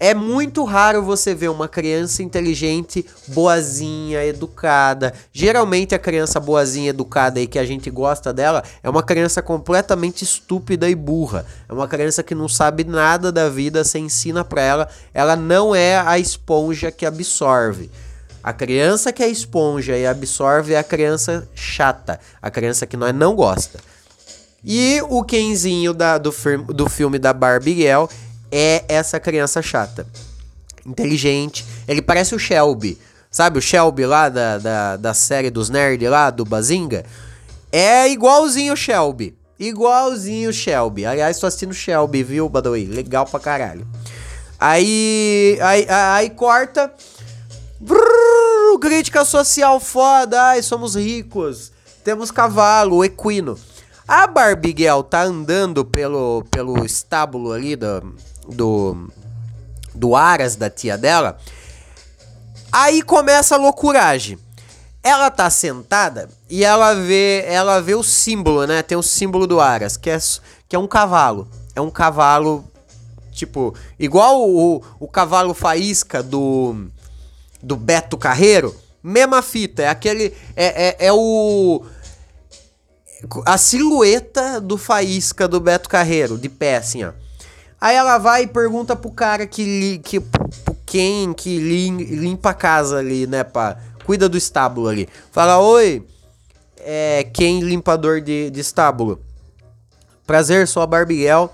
É 0.00 0.12
muito 0.12 0.64
raro 0.64 1.04
você 1.04 1.36
ver 1.36 1.50
uma 1.50 1.68
criança 1.68 2.20
inteligente, 2.20 3.06
boazinha, 3.28 4.24
educada. 4.24 5.14
Geralmente 5.32 5.94
a 5.94 5.98
criança 6.00 6.40
boazinha, 6.40 6.90
educada 6.90 7.38
e 7.38 7.46
que 7.46 7.60
a 7.60 7.64
gente 7.64 7.88
gosta 7.90 8.32
dela 8.32 8.64
é 8.82 8.90
uma 8.90 9.04
criança 9.04 9.40
completamente 9.40 10.24
estúpida 10.24 10.90
e 10.90 10.96
burra. 10.96 11.46
É 11.68 11.72
uma 11.72 11.86
criança 11.86 12.24
que 12.24 12.34
não 12.34 12.48
sabe 12.48 12.82
nada 12.82 13.30
da 13.30 13.48
vida, 13.48 13.84
você 13.84 14.00
ensina 14.00 14.44
pra 14.44 14.62
ela, 14.62 14.88
ela 15.14 15.36
não 15.36 15.76
é 15.76 15.96
a 15.96 16.18
esponja 16.18 16.90
que 16.90 17.06
absorve. 17.06 17.88
A 18.42 18.52
criança 18.52 19.12
que 19.12 19.22
é 19.22 19.28
esponja 19.28 19.96
e 19.96 20.06
absorve 20.06 20.74
é 20.74 20.78
a 20.78 20.84
criança 20.84 21.48
chata, 21.54 22.20
a 22.40 22.50
criança 22.50 22.86
que 22.86 22.96
nós 22.96 23.14
não 23.14 23.34
gosta. 23.34 23.78
E 24.64 25.00
o 25.08 25.22
Kenzinho 25.22 25.94
da, 25.94 26.18
do, 26.18 26.34
do 26.68 26.88
filme 26.88 27.18
da 27.18 27.32
Barbie 27.32 27.74
Girl 27.74 28.06
é 28.50 28.84
essa 28.88 29.20
criança 29.20 29.62
chata. 29.62 30.06
Inteligente. 30.84 31.64
Ele 31.86 32.02
parece 32.02 32.34
o 32.34 32.38
Shelby. 32.38 32.98
Sabe 33.30 33.58
o 33.58 33.62
Shelby 33.62 34.06
lá 34.06 34.28
da, 34.28 34.58
da, 34.58 34.96
da 34.96 35.14
série 35.14 35.50
dos 35.50 35.68
nerds 35.68 36.08
lá, 36.08 36.30
do 36.30 36.44
Bazinga? 36.44 37.04
É 37.70 38.08
igualzinho 38.08 38.72
o 38.72 38.76
Shelby. 38.76 39.36
Igualzinho 39.58 40.50
o 40.50 40.52
Shelby. 40.52 41.04
Aliás, 41.04 41.38
tô 41.38 41.46
assistindo 41.46 41.74
Shelby, 41.74 42.22
viu, 42.22 42.48
Badawi? 42.48 42.86
Legal 42.86 43.26
pra 43.26 43.38
caralho. 43.38 43.86
Aí. 44.58 45.58
Aí, 45.60 45.86
aí 45.88 46.30
corta. 46.30 46.92
Brrr, 47.80 48.78
crítica 48.80 49.24
social 49.24 49.78
foda. 49.78 50.42
Ai, 50.42 50.62
somos 50.62 50.96
ricos. 50.96 51.70
Temos 52.02 52.30
cavalo, 52.30 53.04
equino. 53.04 53.58
A 54.06 54.26
Barbiguel 54.26 55.02
tá 55.02 55.22
andando 55.22 55.84
pelo, 55.84 56.44
pelo 56.50 56.84
estábulo 56.84 57.52
ali 57.52 57.76
do, 57.76 58.14
do, 58.48 59.10
do 59.94 60.16
Aras, 60.16 60.56
da 60.56 60.70
tia 60.70 60.96
dela. 60.96 61.38
Aí 62.72 63.02
começa 63.02 63.54
a 63.54 63.58
loucuragem. 63.58 64.38
Ela 65.02 65.30
tá 65.30 65.48
sentada 65.48 66.28
e 66.50 66.64
ela 66.64 66.94
vê, 66.94 67.44
ela 67.46 67.80
vê 67.80 67.94
o 67.94 68.02
símbolo, 68.02 68.66
né? 68.66 68.82
Tem 68.82 68.98
o 68.98 69.02
símbolo 69.02 69.46
do 69.46 69.60
Aras, 69.60 69.96
que 69.96 70.10
é, 70.10 70.18
que 70.68 70.74
é 70.74 70.78
um 70.78 70.88
cavalo. 70.88 71.48
É 71.74 71.80
um 71.80 71.90
cavalo, 71.90 72.64
tipo, 73.30 73.74
igual 73.98 74.40
o, 74.42 74.82
o 74.98 75.06
cavalo 75.06 75.54
faísca 75.54 76.22
do, 76.22 76.88
do 77.62 77.76
Beto 77.76 78.16
Carreiro. 78.16 78.74
Mesma 79.02 79.42
fita, 79.42 79.82
é 79.82 79.88
aquele. 79.88 80.34
É, 80.56 80.88
é, 80.88 81.06
é 81.06 81.12
o. 81.12 81.84
A 83.44 83.58
silhueta 83.58 84.60
do 84.60 84.78
faísca 84.78 85.48
do 85.48 85.60
Beto 85.60 85.88
Carreiro, 85.88 86.38
de 86.38 86.48
pé, 86.48 86.76
assim, 86.76 87.04
ó. 87.04 87.12
Aí 87.80 87.96
ela 87.96 88.18
vai 88.18 88.42
e 88.42 88.46
pergunta 88.46 88.96
pro 88.96 89.10
cara 89.10 89.46
que, 89.46 90.00
que 90.04 90.20
pro 90.20 90.78
quem 90.88 91.34
que 91.34 91.58
limpa 91.58 92.50
a 92.50 92.54
casa 92.54 92.98
ali, 92.98 93.26
né, 93.26 93.44
pá, 93.44 93.76
cuida 94.04 94.28
do 94.28 94.38
estábulo 94.38 94.88
ali. 94.88 95.08
Fala, 95.30 95.58
oi, 95.58 96.02
é, 96.78 97.24
quem 97.32 97.60
limpador 97.60 98.20
de, 98.20 98.50
de 98.50 98.60
estábulo? 98.60 99.20
Prazer, 100.26 100.66
sou 100.66 100.82
a 100.82 100.86
Barbiel. 100.86 101.52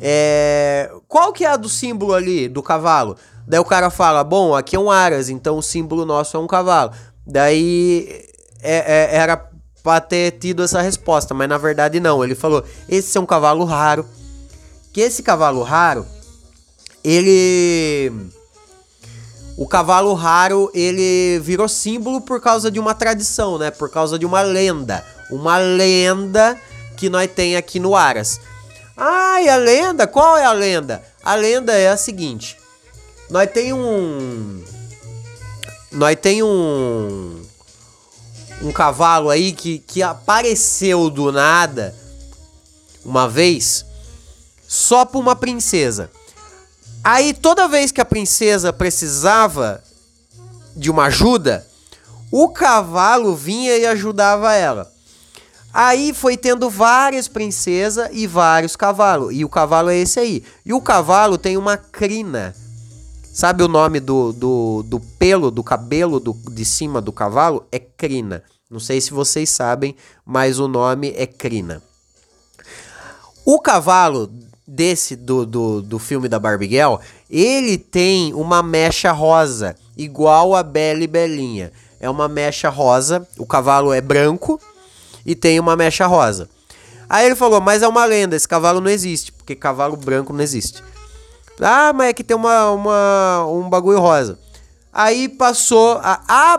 É, 0.00 0.90
qual 1.08 1.32
que 1.32 1.44
é 1.44 1.48
a 1.48 1.56
do 1.56 1.68
símbolo 1.68 2.14
ali, 2.14 2.48
do 2.48 2.62
cavalo? 2.62 3.16
Daí 3.46 3.60
o 3.60 3.64
cara 3.64 3.90
fala, 3.90 4.22
bom, 4.22 4.54
aqui 4.54 4.76
é 4.76 4.78
um 4.78 4.90
Aras, 4.90 5.28
então 5.28 5.58
o 5.58 5.62
símbolo 5.62 6.04
nosso 6.04 6.36
é 6.36 6.40
um 6.40 6.46
cavalo. 6.46 6.92
Daí 7.26 8.24
é, 8.62 9.10
é, 9.10 9.16
era 9.16 9.48
pra 9.82 10.00
ter 10.00 10.32
tido 10.32 10.62
essa 10.62 10.80
resposta, 10.80 11.34
mas 11.34 11.48
na 11.48 11.58
verdade 11.58 12.00
não. 12.00 12.22
Ele 12.22 12.34
falou, 12.34 12.64
esse 12.88 13.16
é 13.16 13.20
um 13.20 13.26
cavalo 13.26 13.64
raro 13.64 14.06
que 14.92 15.00
esse 15.00 15.22
cavalo 15.22 15.62
raro, 15.62 16.06
ele 17.04 18.12
o 19.56 19.66
cavalo 19.66 20.14
raro, 20.14 20.70
ele 20.74 21.38
virou 21.40 21.68
símbolo 21.68 22.20
por 22.20 22.40
causa 22.40 22.70
de 22.70 22.80
uma 22.80 22.94
tradição, 22.94 23.58
né? 23.58 23.70
Por 23.70 23.90
causa 23.90 24.18
de 24.18 24.24
uma 24.26 24.42
lenda, 24.42 25.04
uma 25.30 25.58
lenda 25.58 26.58
que 26.96 27.08
nós 27.08 27.30
tem 27.30 27.56
aqui 27.56 27.78
no 27.78 27.94
Aras. 27.94 28.40
Ah, 28.96 29.40
e 29.42 29.48
a 29.48 29.56
lenda? 29.56 30.06
Qual 30.06 30.36
é 30.36 30.44
a 30.44 30.52
lenda? 30.52 31.02
A 31.22 31.34
lenda 31.34 31.72
é 31.72 31.88
a 31.88 31.96
seguinte: 31.96 32.56
nós 33.30 33.48
tem 33.50 33.72
um 33.72 34.64
nós 35.92 36.16
tem 36.20 36.42
um 36.42 37.40
um 38.62 38.72
cavalo 38.72 39.30
aí 39.30 39.52
que, 39.52 39.78
que 39.78 40.02
apareceu 40.02 41.08
do 41.08 41.32
nada 41.32 41.94
uma 43.04 43.28
vez 43.28 43.86
só 44.68 45.04
para 45.04 45.18
uma 45.18 45.34
princesa. 45.34 46.10
Aí 47.02 47.32
toda 47.32 47.66
vez 47.66 47.90
que 47.90 48.00
a 48.00 48.04
princesa 48.04 48.72
precisava 48.72 49.82
de 50.76 50.90
uma 50.90 51.04
ajuda, 51.04 51.66
o 52.30 52.48
cavalo 52.50 53.34
vinha 53.34 53.76
e 53.76 53.86
ajudava 53.86 54.52
ela. 54.52 54.92
Aí 55.72 56.12
foi 56.12 56.36
tendo 56.36 56.68
várias 56.68 57.28
princesas 57.28 58.08
e 58.12 58.26
vários 58.26 58.76
cavalos. 58.76 59.32
E 59.32 59.44
o 59.44 59.48
cavalo 59.48 59.88
é 59.88 59.96
esse 59.96 60.18
aí. 60.18 60.44
E 60.66 60.72
o 60.74 60.80
cavalo 60.80 61.38
tem 61.38 61.56
uma 61.56 61.76
crina. 61.76 62.54
Sabe 63.32 63.62
o 63.62 63.68
nome 63.68 64.00
do, 64.00 64.32
do, 64.32 64.82
do 64.82 65.00
pelo, 65.00 65.50
do 65.50 65.62
cabelo 65.62 66.18
do, 66.18 66.32
de 66.50 66.64
cima 66.64 67.00
do 67.00 67.12
cavalo? 67.12 67.64
É 67.70 67.78
crina. 67.78 68.42
Não 68.68 68.80
sei 68.80 69.00
se 69.00 69.12
vocês 69.12 69.48
sabem, 69.50 69.94
mas 70.26 70.58
o 70.58 70.66
nome 70.66 71.14
é 71.16 71.26
crina. 71.26 71.80
O 73.44 73.60
cavalo 73.60 74.30
desse 74.66 75.14
do, 75.14 75.46
do, 75.46 75.80
do 75.80 75.98
filme 75.98 76.28
da 76.28 76.38
Barbiguel, 76.38 77.00
ele 77.28 77.78
tem 77.78 78.34
uma 78.34 78.62
mecha 78.62 79.12
rosa, 79.12 79.76
igual 79.96 80.54
a 80.54 80.62
Bela 80.62 81.02
e 81.02 81.06
Belinha. 81.06 81.72
É 82.00 82.10
uma 82.10 82.28
mecha 82.28 82.68
rosa, 82.68 83.26
o 83.38 83.46
cavalo 83.46 83.92
é 83.92 84.00
branco 84.00 84.60
e 85.24 85.34
tem 85.36 85.58
uma 85.60 85.76
mecha 85.76 86.06
rosa. 86.06 86.48
Aí 87.08 87.26
ele 87.26 87.34
falou, 87.36 87.60
mas 87.60 87.82
é 87.82 87.88
uma 87.88 88.04
lenda, 88.04 88.36
esse 88.36 88.46
cavalo 88.46 88.80
não 88.80 88.90
existe, 88.90 89.32
porque 89.32 89.54
cavalo 89.56 89.96
branco 89.96 90.32
não 90.32 90.42
existe. 90.42 90.82
Ah, 91.60 91.92
mas 91.92 92.08
é 92.08 92.12
que 92.12 92.24
tem 92.24 92.36
uma, 92.36 92.70
uma, 92.70 93.46
um 93.46 93.68
bagulho 93.68 94.00
rosa. 94.00 94.38
Aí 94.92 95.28
passou, 95.28 96.00
a, 96.02 96.20
a 96.26 96.58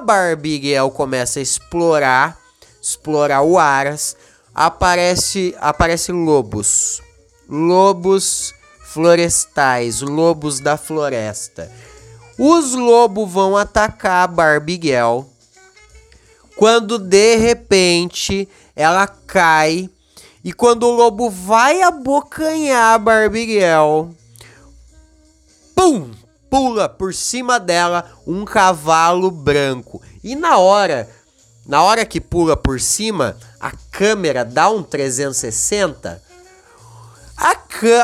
começa 0.92 1.40
a 1.40 1.42
explorar, 1.42 2.38
explorar 2.82 3.42
o 3.42 3.58
Aras, 3.58 4.16
aparece, 4.54 5.56
aparece 5.60 6.12
lobos 6.12 7.02
lobos 7.52 8.56
florestais, 8.80 10.00
lobos 10.00 10.62
da 10.62 10.78
floresta. 10.78 11.70
Os 12.40 12.74
lobos 12.74 13.30
vão 13.30 13.58
atacar 13.58 14.24
a 14.24 14.28
Barbiguel 14.28 15.28
quando 16.56 16.98
de 16.98 17.36
repente 17.36 18.48
ela 18.74 19.06
cai 19.06 19.90
e 20.44 20.54
quando 20.54 20.84
o 20.84 20.92
lobo 20.92 21.30
vai 21.30 21.82
abocanhar 21.82 22.96
a 22.96 22.98
Barbiguel, 22.98 24.10
pum, 25.82 26.12
pula 26.48 26.88
por 26.88 27.12
cima 27.12 27.60
dela 27.60 28.06
um 28.28 28.46
cavalo 28.46 29.32
branco. 29.32 30.00
E 30.24 30.36
na 30.36 30.60
hora, 30.60 31.10
na 31.66 31.82
hora 31.82 32.06
que 32.06 32.22
pula 32.22 32.56
por 32.56 32.80
cima, 32.80 33.36
a 33.60 33.72
câmera 33.90 34.46
dá 34.46 34.70
um 34.70 34.84
360 34.84 36.22
A, 37.36 37.56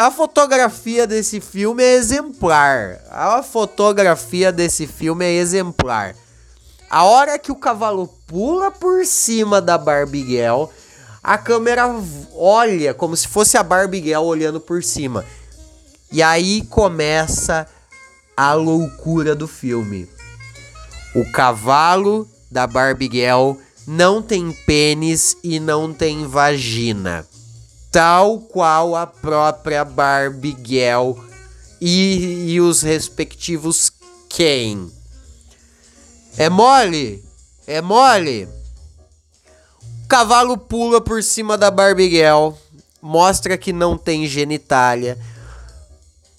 a 0.07 0.09
fotografia 0.09 1.05
desse 1.05 1.39
filme 1.39 1.83
é 1.83 1.93
exemplar. 1.93 2.99
A 3.11 3.43
fotografia 3.43 4.51
desse 4.51 4.87
filme 4.87 5.23
é 5.23 5.33
exemplar. 5.33 6.15
A 6.89 7.03
hora 7.03 7.37
que 7.37 7.51
o 7.51 7.55
cavalo 7.55 8.07
pula 8.25 8.71
por 8.71 9.05
cima 9.05 9.61
da 9.61 9.77
Barbiguel, 9.77 10.73
a 11.21 11.37
câmera 11.37 11.93
olha 12.33 12.95
como 12.95 13.15
se 13.15 13.27
fosse 13.27 13.55
a 13.55 13.61
Barbiguel 13.61 14.23
olhando 14.23 14.59
por 14.59 14.81
cima. 14.81 15.23
E 16.11 16.23
aí 16.23 16.61
começa 16.63 17.67
a 18.35 18.53
loucura 18.53 19.35
do 19.35 19.47
filme. 19.47 20.07
O 21.15 21.29
cavalo 21.31 22.27
da 22.49 22.65
Barbiguel 22.67 23.57
não 23.87 24.21
tem 24.21 24.51
pênis 24.51 25.37
e 25.43 25.59
não 25.59 25.93
tem 25.93 26.27
vagina. 26.27 27.25
Tal 27.91 28.39
qual 28.39 28.95
a 28.95 29.07
própria 29.07 29.83
Barbiguel 29.83 31.17
e, 31.81 32.51
e 32.53 32.61
os 32.61 32.81
respectivos 32.81 33.91
Ken. 34.29 34.89
É 36.37 36.49
mole? 36.49 37.23
É 37.65 37.81
mole? 37.81 38.47
O 40.03 40.07
cavalo 40.07 40.57
pula 40.57 41.01
por 41.01 41.23
cima 41.23 41.57
da 41.57 41.71
Barbiguel, 41.71 42.57
mostra 43.01 43.57
que 43.57 43.73
não 43.73 43.97
tem 43.97 44.27
genitália, 44.27 45.17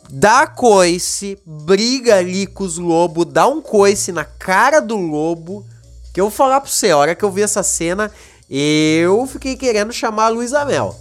dá 0.09 0.47
coice, 0.47 1.39
briga 1.45 2.17
ali 2.17 2.47
com 2.47 2.65
os 2.65 2.79
lobos, 2.79 3.27
dá 3.27 3.47
um 3.47 3.61
coice 3.61 4.13
na 4.13 4.25
cara 4.25 4.81
do 4.81 4.97
lobo. 4.97 5.65
Que 6.13 6.21
eu 6.21 6.25
vou 6.27 6.31
falar 6.31 6.61
pra 6.61 6.71
você, 6.71 6.91
a 6.91 6.97
hora 6.97 7.15
que 7.15 7.25
eu 7.25 7.31
vi 7.31 7.43
essa 7.43 7.63
cena, 7.63 8.11
eu 8.51 9.27
fiquei 9.27 9.57
querendo 9.57 9.93
chamar 9.93 10.27
a 10.27 10.29
Luísa 10.29 10.65
Mel. 10.65 10.99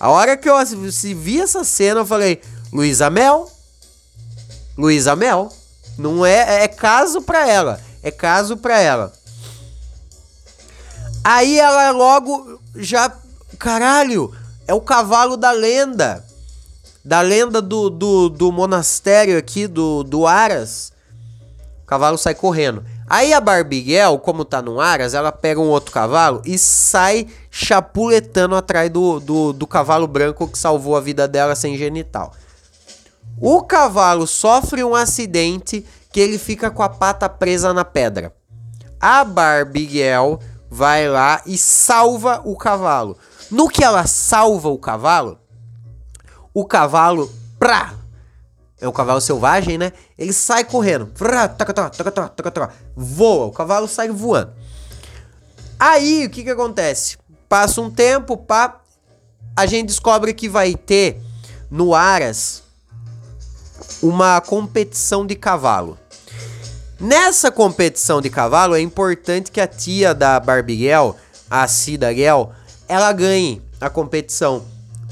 A 0.00 0.10
hora 0.10 0.36
que 0.36 0.48
eu 0.48 0.56
vi 1.16 1.40
essa 1.40 1.62
cena, 1.64 2.00
eu 2.00 2.06
falei, 2.06 2.40
Luísa 2.72 3.10
Mel? 3.10 3.50
Luísa 4.76 5.14
Mel? 5.14 5.52
Não 5.98 6.24
é, 6.24 6.64
é 6.64 6.68
caso 6.68 7.22
pra 7.22 7.48
ela. 7.48 7.80
É 8.02 8.10
caso 8.10 8.56
pra 8.56 8.78
ela. 8.78 9.12
Aí 11.24 11.58
ela 11.58 11.90
logo 11.90 12.60
já. 12.76 13.12
Caralho, 13.58 14.32
é 14.66 14.74
o 14.74 14.80
cavalo 14.80 15.36
da 15.36 15.50
lenda. 15.50 16.24
Da 17.06 17.20
lenda 17.20 17.62
do, 17.62 17.88
do, 17.88 18.28
do 18.28 18.50
monastério 18.50 19.38
aqui, 19.38 19.68
do, 19.68 20.02
do 20.02 20.26
Aras. 20.26 20.92
O 21.84 21.86
cavalo 21.86 22.18
sai 22.18 22.34
correndo. 22.34 22.84
Aí 23.08 23.32
a 23.32 23.40
Barbiguel, 23.40 24.18
como 24.18 24.44
tá 24.44 24.60
no 24.60 24.80
Aras, 24.80 25.14
ela 25.14 25.30
pega 25.30 25.60
um 25.60 25.68
outro 25.68 25.92
cavalo 25.92 26.42
e 26.44 26.58
sai 26.58 27.28
chapuletando 27.48 28.56
atrás 28.56 28.90
do, 28.90 29.20
do, 29.20 29.52
do 29.52 29.68
cavalo 29.68 30.08
branco 30.08 30.48
que 30.48 30.58
salvou 30.58 30.96
a 30.96 31.00
vida 31.00 31.28
dela 31.28 31.54
sem 31.54 31.76
genital. 31.76 32.32
O 33.40 33.62
cavalo 33.62 34.26
sofre 34.26 34.82
um 34.82 34.96
acidente 34.96 35.86
que 36.10 36.18
ele 36.18 36.38
fica 36.38 36.72
com 36.72 36.82
a 36.82 36.88
pata 36.88 37.28
presa 37.28 37.72
na 37.72 37.84
pedra. 37.84 38.34
A 38.98 39.22
Barbiguel 39.22 40.40
vai 40.68 41.08
lá 41.08 41.40
e 41.46 41.56
salva 41.56 42.42
o 42.44 42.56
cavalo. 42.56 43.16
No 43.48 43.68
que 43.68 43.84
ela 43.84 44.08
salva 44.08 44.70
o 44.70 44.78
cavalo, 44.78 45.38
o 46.56 46.64
cavalo, 46.64 47.30
prá, 47.58 47.92
é 48.80 48.88
um 48.88 48.92
cavalo 48.92 49.20
selvagem, 49.20 49.76
né? 49.76 49.92
Ele 50.16 50.32
sai 50.32 50.64
correndo, 50.64 51.04
taca, 51.04 51.74
taca, 51.74 51.74
taca, 51.74 51.90
taca, 51.90 52.28
taca, 52.30 52.50
taca, 52.50 52.74
voa, 52.96 53.44
o 53.44 53.52
cavalo 53.52 53.86
sai 53.86 54.08
voando. 54.08 54.54
Aí, 55.78 56.24
o 56.24 56.30
que 56.30 56.42
que 56.42 56.48
acontece? 56.48 57.18
Passa 57.46 57.78
um 57.82 57.90
tempo, 57.90 58.38
pá, 58.38 58.80
a 59.54 59.66
gente 59.66 59.88
descobre 59.88 60.32
que 60.32 60.48
vai 60.48 60.74
ter 60.74 61.20
no 61.70 61.94
Aras 61.94 62.62
uma 64.02 64.40
competição 64.40 65.26
de 65.26 65.34
cavalo. 65.34 65.98
Nessa 66.98 67.50
competição 67.50 68.22
de 68.22 68.30
cavalo, 68.30 68.74
é 68.74 68.80
importante 68.80 69.50
que 69.50 69.60
a 69.60 69.66
tia 69.66 70.14
da 70.14 70.40
Barbiguel, 70.40 71.16
a 71.50 71.68
Cida 71.68 72.14
Gel, 72.14 72.50
ela 72.88 73.12
ganhe 73.12 73.60
a 73.78 73.90
competição. 73.90 74.64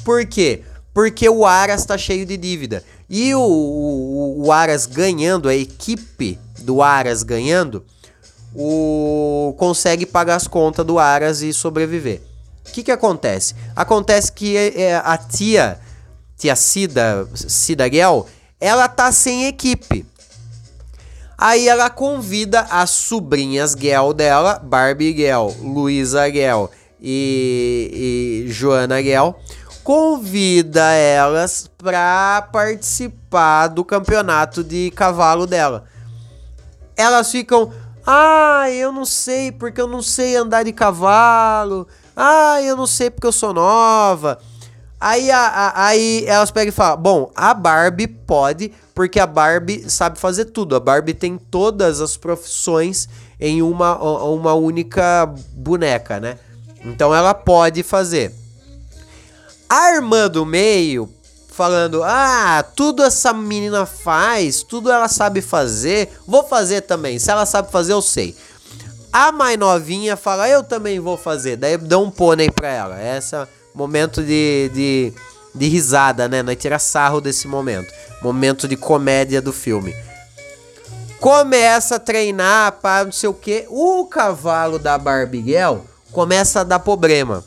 Por 0.02 0.24
quê? 0.24 0.64
Porque 0.94 1.28
o 1.28 1.44
Aras 1.44 1.84
tá 1.84 1.98
cheio 1.98 2.24
de 2.24 2.36
dívida. 2.36 2.84
E 3.10 3.34
o, 3.34 3.40
o, 3.40 4.46
o 4.46 4.52
Aras 4.52 4.86
ganhando, 4.86 5.48
a 5.48 5.54
equipe 5.54 6.38
do 6.60 6.80
Aras 6.80 7.24
ganhando, 7.24 7.84
o 8.54 9.54
consegue 9.58 10.06
pagar 10.06 10.36
as 10.36 10.46
contas 10.46 10.86
do 10.86 10.98
Aras 10.98 11.42
e 11.42 11.52
sobreviver. 11.52 12.22
O 12.66 12.72
que 12.72 12.84
que 12.84 12.92
acontece? 12.92 13.54
Acontece 13.74 14.32
que 14.32 14.56
é, 14.56 14.96
a 14.96 15.18
tia, 15.18 15.78
tia 16.38 16.54
Cida, 16.54 17.28
Cida 17.34 17.92
Gel, 17.92 18.26
ela 18.60 18.88
tá 18.88 19.10
sem 19.10 19.46
equipe. 19.46 20.06
Aí 21.36 21.68
ela 21.68 21.90
convida 21.90 22.60
as 22.70 22.90
sobrinhas 22.90 23.72
Gel 23.78 24.14
dela, 24.14 24.60
Barbie 24.62 25.14
Gel, 25.16 25.54
Luísa 25.60 26.30
Gel 26.30 26.70
e, 27.00 28.44
e 28.46 28.52
Joana 28.52 29.02
Gel, 29.02 29.38
convida 29.84 30.92
elas 30.92 31.70
pra 31.78 32.48
participar 32.50 33.68
do 33.68 33.84
campeonato 33.84 34.64
de 34.64 34.90
cavalo 34.92 35.46
dela. 35.46 35.84
Elas 36.96 37.30
ficam, 37.30 37.70
ah, 38.06 38.64
eu 38.70 38.90
não 38.90 39.04
sei 39.04 39.52
porque 39.52 39.80
eu 39.80 39.86
não 39.86 40.00
sei 40.02 40.36
andar 40.36 40.62
de 40.64 40.72
cavalo, 40.72 41.86
ah, 42.16 42.60
eu 42.62 42.76
não 42.76 42.86
sei 42.86 43.10
porque 43.10 43.26
eu 43.26 43.32
sou 43.32 43.52
nova. 43.52 44.38
Aí, 44.98 45.30
a, 45.30 45.38
a- 45.38 45.86
aí 45.88 46.24
elas 46.26 46.50
pegam 46.50 46.70
e 46.70 46.72
falam: 46.72 46.96
Bom, 47.02 47.30
a 47.36 47.52
Barbie 47.52 48.06
pode, 48.06 48.72
porque 48.94 49.20
a 49.20 49.26
Barbie 49.26 49.90
sabe 49.90 50.18
fazer 50.18 50.46
tudo. 50.46 50.74
A 50.76 50.80
Barbie 50.80 51.12
tem 51.12 51.36
todas 51.36 52.00
as 52.00 52.16
profissões 52.16 53.06
em 53.38 53.60
uma, 53.60 53.98
uma 53.98 54.54
única 54.54 55.26
boneca, 55.52 56.18
né? 56.18 56.38
Então 56.82 57.14
ela 57.14 57.34
pode 57.34 57.82
fazer. 57.82 58.32
A 59.68 59.94
irmã 59.94 60.28
do 60.28 60.44
meio 60.44 61.08
falando: 61.48 62.02
Ah, 62.02 62.64
tudo 62.74 63.02
essa 63.02 63.32
menina 63.32 63.86
faz, 63.86 64.62
tudo 64.62 64.90
ela 64.90 65.08
sabe 65.08 65.40
fazer, 65.40 66.10
vou 66.26 66.44
fazer 66.44 66.82
também. 66.82 67.18
Se 67.18 67.30
ela 67.30 67.46
sabe 67.46 67.70
fazer, 67.70 67.92
eu 67.92 68.02
sei. 68.02 68.36
A 69.12 69.30
mais 69.30 69.56
novinha 69.56 70.16
fala: 70.16 70.48
Eu 70.48 70.62
também 70.62 70.98
vou 70.98 71.16
fazer. 71.16 71.56
Daí 71.56 71.76
dá 71.76 71.98
um 71.98 72.10
pônei 72.10 72.50
pra 72.50 72.68
ela. 72.68 73.02
Esse 73.02 73.36
é 73.36 73.46
momento 73.74 74.22
de, 74.22 74.70
de, 74.74 75.12
de 75.54 75.68
risada, 75.68 76.28
né? 76.28 76.42
Nós 76.42 76.56
tira 76.56 76.78
sarro 76.78 77.20
desse 77.20 77.46
momento. 77.46 77.92
Momento 78.20 78.66
de 78.66 78.76
comédia 78.76 79.40
do 79.40 79.52
filme. 79.52 79.94
Começa 81.20 81.96
a 81.96 81.98
treinar 81.98 82.72
para 82.82 83.04
não 83.04 83.12
sei 83.12 83.28
o 83.28 83.34
que. 83.34 83.66
O 83.70 84.04
cavalo 84.06 84.78
da 84.78 84.98
Barbiguel 84.98 85.84
começa 86.12 86.60
a 86.60 86.64
dar 86.64 86.80
problema. 86.80 87.44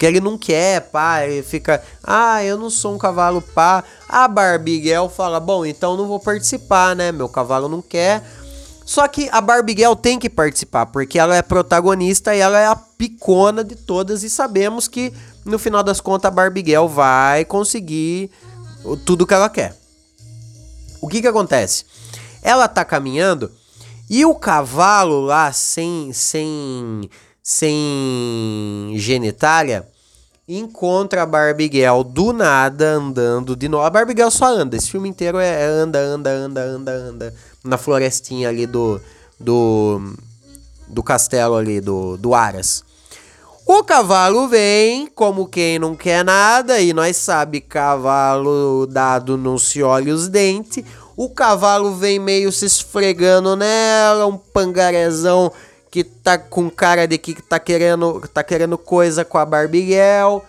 Porque 0.00 0.06
ele 0.06 0.18
não 0.18 0.38
quer, 0.38 0.80
pá, 0.90 1.26
ele 1.26 1.42
fica, 1.42 1.82
ah, 2.02 2.42
eu 2.42 2.56
não 2.56 2.70
sou 2.70 2.94
um 2.94 2.96
cavalo 2.96 3.42
pá. 3.42 3.84
A 4.08 4.26
Barbiguel 4.26 5.10
fala, 5.10 5.38
bom, 5.38 5.66
então 5.66 5.94
não 5.94 6.08
vou 6.08 6.18
participar, 6.18 6.96
né? 6.96 7.12
Meu 7.12 7.28
cavalo 7.28 7.68
não 7.68 7.82
quer. 7.82 8.24
Só 8.86 9.06
que 9.06 9.28
a 9.30 9.42
Barbiguel 9.42 9.94
tem 9.94 10.18
que 10.18 10.30
participar, 10.30 10.86
porque 10.86 11.18
ela 11.18 11.36
é 11.36 11.42
protagonista 11.42 12.34
e 12.34 12.38
ela 12.38 12.58
é 12.58 12.64
a 12.66 12.74
picona 12.74 13.62
de 13.62 13.76
todas. 13.76 14.22
E 14.22 14.30
sabemos 14.30 14.88
que, 14.88 15.12
no 15.44 15.58
final 15.58 15.82
das 15.82 16.00
contas, 16.00 16.32
a 16.32 16.34
Barbiguel 16.34 16.88
vai 16.88 17.44
conseguir 17.44 18.30
tudo 19.04 19.26
que 19.26 19.34
ela 19.34 19.50
quer. 19.50 19.76
O 21.02 21.08
que 21.08 21.20
que 21.20 21.28
acontece? 21.28 21.84
Ela 22.42 22.68
tá 22.68 22.86
caminhando 22.86 23.52
e 24.08 24.24
o 24.24 24.34
cavalo 24.34 25.20
lá 25.20 25.52
sem 25.52 26.10
sem 26.14 27.10
sem 27.42 28.92
genitália 28.96 29.86
encontra 30.48 31.22
a 31.22 31.26
Barbiguel 31.26 32.02
do 32.02 32.32
nada 32.32 32.94
andando 32.94 33.54
de 33.54 33.68
novo. 33.68 33.84
A 33.84 33.90
Barbiguel 33.90 34.30
só 34.30 34.46
anda, 34.46 34.76
esse 34.76 34.90
filme 34.90 35.08
inteiro 35.08 35.38
é, 35.38 35.62
é 35.62 35.64
anda, 35.64 35.98
anda, 35.98 36.30
anda, 36.30 36.60
anda, 36.62 36.92
anda 36.92 37.34
na 37.64 37.78
florestinha 37.78 38.48
ali 38.48 38.66
do 38.66 39.00
do 39.38 40.14
do 40.88 41.02
castelo 41.02 41.54
ali 41.54 41.80
do 41.80 42.16
do 42.16 42.34
Aras. 42.34 42.84
O 43.64 43.84
cavalo 43.84 44.48
vem, 44.48 45.06
como 45.06 45.46
quem 45.46 45.78
não 45.78 45.94
quer 45.94 46.24
nada, 46.24 46.80
e 46.80 46.92
nós 46.92 47.16
sabe 47.16 47.60
cavalo 47.60 48.84
dado 48.86 49.36
não 49.36 49.56
se 49.56 49.80
olha 49.80 50.12
os 50.12 50.28
dentes. 50.28 50.84
O 51.16 51.28
cavalo 51.28 51.94
vem 51.94 52.18
meio 52.18 52.50
se 52.50 52.64
esfregando 52.66 53.54
nela, 53.54 54.26
um 54.26 54.36
pangarezão 54.36 55.52
que 55.90 56.04
tá 56.04 56.38
com 56.38 56.70
cara 56.70 57.06
de 57.06 57.18
que 57.18 57.34
tá 57.42 57.58
querendo, 57.58 58.20
tá 58.32 58.44
querendo 58.44 58.78
coisa 58.78 59.24
com 59.24 59.38
a 59.38 59.44
Barbiguel. 59.44 60.44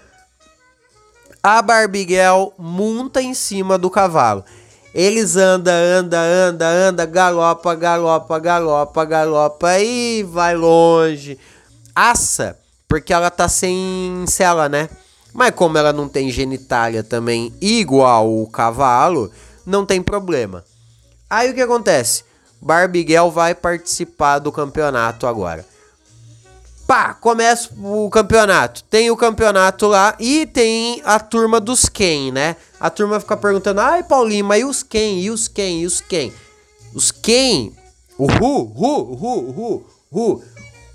A 1.41 1.62
Barbiguel 1.62 2.54
monta 2.58 3.21
em 3.21 3.34
cima 3.34 3.77
do 3.77 3.89
cavalo. 3.89 4.45
Eles 4.93 5.38
anda, 5.38 5.71
anda, 5.71 6.19
anda, 6.19 6.67
anda, 6.67 7.06
galopa, 7.06 7.73
galopa, 7.73 8.38
galopa, 8.39 9.06
galopa 9.06 9.80
e 9.80 10.21
vai 10.23 10.56
longe. 10.56 11.39
Assa, 11.95 12.60
porque 12.88 13.13
ela 13.13 13.32
tá 13.32 13.47
sem 13.47 14.25
cela, 14.27 14.69
né? 14.69 14.89
Mas 15.34 15.51
como 15.51 15.77
ela 15.77 15.93
não 15.93 16.10
tem 16.10 16.30
genitália 16.30 17.04
também 17.04 17.54
igual 17.62 18.30
o 18.30 18.45
cavalo, 18.47 19.32
não 19.65 19.86
tem 19.86 20.01
problema. 20.01 20.63
Aí 21.30 21.49
o 21.49 21.54
que 21.54 21.62
acontece? 21.62 22.25
Barbiguel 22.62 23.32
vai 23.32 23.56
participar 23.56 24.39
do 24.39 24.52
campeonato 24.52 25.26
agora. 25.26 25.65
Pá, 26.86 27.13
começa 27.13 27.69
o 27.82 28.10
campeonato. 28.10 28.84
Tem 28.84 29.10
o 29.10 29.17
campeonato 29.17 29.88
lá 29.88 30.15
e 30.19 30.45
tem 30.45 31.02
a 31.06 31.19
turma 31.19 31.60
dos 31.60 31.88
quem, 31.88 32.32
né? 32.32 32.56
A 32.80 32.89
turma 32.89 33.19
fica 33.19 33.38
perguntando: 33.38 33.80
ai, 33.80 34.04
Paulinho, 34.04 34.45
mas 34.45 34.62
e 34.62 34.65
os 34.65 34.84
quem? 34.84 35.21
E 35.21 35.32
os 35.32 35.47
quem? 35.47 35.82
E 35.82 35.86
os 35.86 36.02
quem? 36.02 36.34
Os 36.93 37.10
quem? 37.10 37.76
O 38.17 38.28
Ru, 38.28 38.63
Ru, 38.65 39.15
Ru, 39.15 39.52
Ru, 39.52 39.86
Ru. 40.12 40.43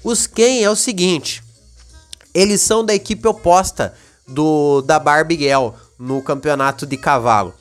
Os 0.04 0.26
quem 0.26 0.62
é 0.62 0.70
o 0.70 0.76
seguinte: 0.76 1.42
eles 2.34 2.60
são 2.60 2.84
da 2.84 2.94
equipe 2.94 3.26
oposta 3.26 3.94
do 4.28 4.82
da 4.82 4.98
Barbiguel 4.98 5.74
no 5.98 6.22
campeonato 6.22 6.86
de 6.86 6.98
cavalo. 6.98 7.54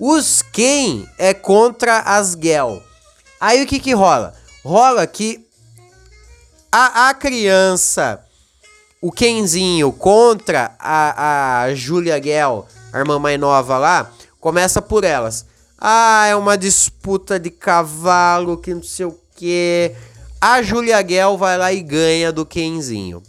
Os 0.00 0.42
quem 0.42 1.08
é 1.16 1.32
contra 1.32 2.00
as 2.00 2.36
Gel. 2.40 2.82
Aí 3.40 3.62
o 3.62 3.66
que 3.66 3.78
que 3.78 3.92
rola? 3.92 4.34
Rola 4.64 5.06
que 5.06 5.46
a, 6.70 7.08
a 7.08 7.14
criança, 7.14 8.20
o 9.00 9.12
Kenzinho 9.12 9.92
contra 9.92 10.74
a, 10.78 11.62
a 11.62 11.74
Julia 11.74 12.22
Gel, 12.22 12.66
a 12.92 12.98
irmã 12.98 13.18
mais 13.18 13.38
nova 13.38 13.78
lá, 13.78 14.10
começa 14.40 14.82
por 14.82 15.04
elas. 15.04 15.46
Ah, 15.78 16.26
é 16.26 16.34
uma 16.34 16.58
disputa 16.58 17.38
de 17.38 17.50
cavalo 17.50 18.58
que 18.58 18.74
não 18.74 18.82
sei 18.82 19.06
o 19.06 19.18
que. 19.36 19.92
A 20.40 20.60
Julia 20.60 21.06
Gel 21.06 21.38
vai 21.38 21.56
lá 21.56 21.72
e 21.72 21.80
ganha 21.80 22.32
do 22.32 22.44
Kenzinho. 22.44 23.22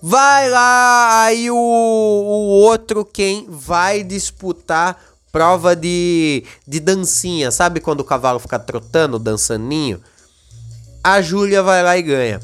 Vai 0.00 0.50
lá, 0.50 1.24
aí 1.24 1.50
o, 1.50 1.54
o 1.54 2.60
outro 2.62 3.04
quem 3.04 3.46
vai 3.48 4.02
disputar 4.02 4.98
prova 5.34 5.74
de, 5.74 6.44
de 6.64 6.78
dancinha. 6.78 7.50
Sabe 7.50 7.80
quando 7.80 8.02
o 8.02 8.04
cavalo 8.04 8.38
fica 8.38 8.56
trotando, 8.56 9.18
dançaninho? 9.18 10.00
A 11.02 11.20
Júlia 11.20 11.60
vai 11.60 11.82
lá 11.82 11.98
e 11.98 12.02
ganha. 12.02 12.40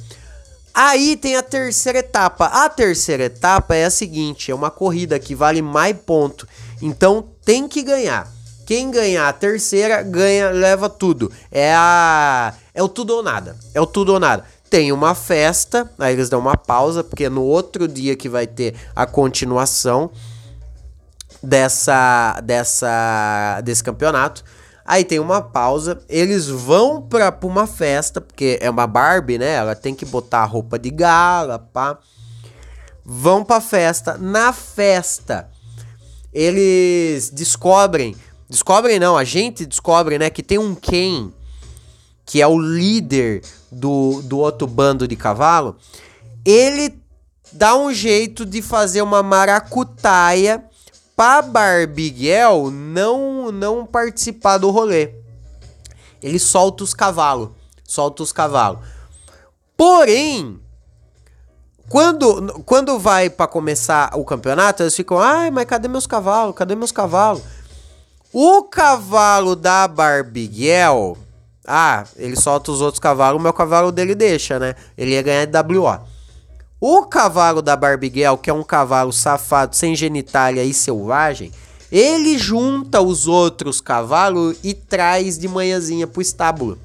Aí 0.75 1.17
tem 1.17 1.37
a 1.37 1.43
terceira 1.43 2.01
etapa. 2.01 2.47
A 2.47 2.69
terceira 2.69 3.23
etapa 3.23 3.77
é 3.77 3.85
a 3.85 3.91
seguinte: 3.91 4.51
é 4.51 4.55
uma 4.55 4.73
corrida 4.73 5.21
que 5.21 5.37
vale 5.37 5.63
mais 5.63 5.97
ponto. 6.05 6.49
Então 6.83 7.29
tem 7.45 7.69
que 7.69 7.81
ganhar. 7.85 8.29
Quem 8.67 8.91
ganhar 8.91 9.29
a 9.29 9.33
terceira 9.33 10.03
ganha, 10.03 10.51
leva 10.51 10.89
tudo. 10.89 11.31
É 11.53 11.73
a 11.73 12.53
é 12.75 12.83
o 12.83 12.89
tudo 12.89 13.15
ou 13.15 13.23
nada. 13.23 13.57
É 13.73 13.81
o 13.81 13.87
tudo 13.87 14.15
ou 14.15 14.21
nada 14.21 14.45
tem 14.71 14.93
uma 14.93 15.17
festa, 15.17 15.91
aí 15.99 16.15
eles 16.15 16.29
dão 16.29 16.39
uma 16.39 16.57
pausa, 16.57 17.03
porque 17.03 17.29
no 17.29 17.43
outro 17.43 17.89
dia 17.89 18.15
que 18.15 18.29
vai 18.29 18.47
ter 18.47 18.77
a 18.95 19.05
continuação 19.05 20.13
dessa, 21.43 22.41
dessa 22.43 23.61
desse 23.63 23.83
campeonato. 23.83 24.45
Aí 24.85 25.05
tem 25.05 25.19
uma 25.19 25.41
pausa, 25.41 26.03
eles 26.09 26.49
vão 26.49 27.01
pra, 27.03 27.31
pra 27.31 27.49
uma 27.49 27.67
festa, 27.67 28.21
porque 28.21 28.59
é 28.61 28.69
uma 28.69 28.87
Barbie, 28.87 29.39
né? 29.39 29.55
Ela 29.55 29.75
tem 29.75 29.95
que 29.95 30.05
botar 30.05 30.41
a 30.41 30.45
roupa 30.45 30.79
de 30.79 30.91
gala, 30.91 31.59
pá. 31.59 31.99
Vão 33.05 33.45
pra 33.45 33.61
festa. 33.61 34.19
Na 34.19 34.53
festa, 34.53 35.49
eles 36.33 37.31
descobrem. 37.31 38.17
Descobrem 38.49 38.99
não, 38.99 39.17
a 39.17 39.23
gente 39.23 39.65
descobre, 39.65 40.19
né? 40.19 40.29
Que 40.29 40.43
tem 40.43 40.59
um 40.59 40.75
Ken 40.75 41.31
que 42.31 42.41
é 42.41 42.47
o 42.47 42.57
líder 42.57 43.43
do, 43.73 44.23
do 44.23 44.39
outro 44.39 44.65
bando 44.65 45.09
de 45.09 45.17
cavalo, 45.17 45.77
ele 46.45 46.97
dá 47.53 47.77
um 47.77 47.93
jeito 47.93 48.47
de 48.47 48.63
fazer 48.63 49.03
uma 49.03 49.21
maracutaia 49.21 50.65
para 51.21 51.43
Barbiguel 51.43 52.71
não 52.71 53.53
não 53.53 53.85
participar 53.85 54.57
do 54.57 54.71
rolê. 54.71 55.11
Ele 56.23 56.39
solta 56.39 56.83
os 56.83 56.95
cavalos, 56.95 57.51
solta 57.85 58.23
os 58.23 58.33
cavalos. 58.33 58.81
Porém, 59.77 60.59
quando, 61.91 62.63
quando 62.65 62.99
vai 62.99 63.29
para 63.29 63.47
começar 63.47 64.13
o 64.15 64.25
campeonato, 64.25 64.83
eles 64.83 64.97
ficam, 64.97 65.19
ai, 65.19 65.51
mas 65.51 65.67
cadê 65.67 65.89
meus 65.89 66.07
cavalos? 66.07 66.55
Cadê 66.55 66.75
meus 66.75 66.91
cavalos? 66.91 67.43
O 68.33 68.63
cavalo 68.63 69.55
da 69.55 69.87
Barbiguel 69.87 71.19
ah, 71.67 72.05
ele 72.17 72.35
solta 72.35 72.73
os 72.73 72.81
outros 72.81 72.99
cavalos, 72.99 73.39
o 73.39 73.43
meu 73.43 73.53
cavalo 73.53 73.93
dele 73.93 74.15
deixa, 74.15 74.59
né? 74.59 74.75
Ele 74.97 75.11
ia 75.11 75.23
ganhar 75.23 75.45
de 75.45 75.79
WO. 75.79 76.01
O 76.81 77.05
cavalo 77.05 77.61
da 77.61 77.77
Barbiguel, 77.77 78.39
que 78.39 78.49
é 78.49 78.55
um 78.55 78.63
cavalo 78.63 79.13
safado, 79.13 79.77
sem 79.77 79.95
genitália 79.95 80.65
e 80.65 80.73
selvagem, 80.73 81.53
ele 81.93 82.39
junta 82.39 83.03
os 83.03 83.29
outros 83.29 83.83
cavalos 83.83 84.57
e 84.65 84.73
traz 84.73 85.39
de 85.39 85.47
manhãzinha 85.47 86.07
pro 86.07 86.23
estábulo. 86.23 86.79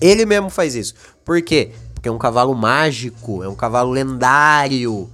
Ele 0.00 0.24
mesmo 0.24 0.48
faz 0.48 0.76
isso. 0.76 0.94
Por 1.24 1.42
quê? 1.42 1.72
Porque 1.92 2.08
é 2.08 2.12
um 2.12 2.18
cavalo 2.18 2.54
mágico, 2.54 3.42
é 3.42 3.48
um 3.48 3.54
cavalo 3.56 3.90
lendário. 3.90 4.92
O 4.92 5.10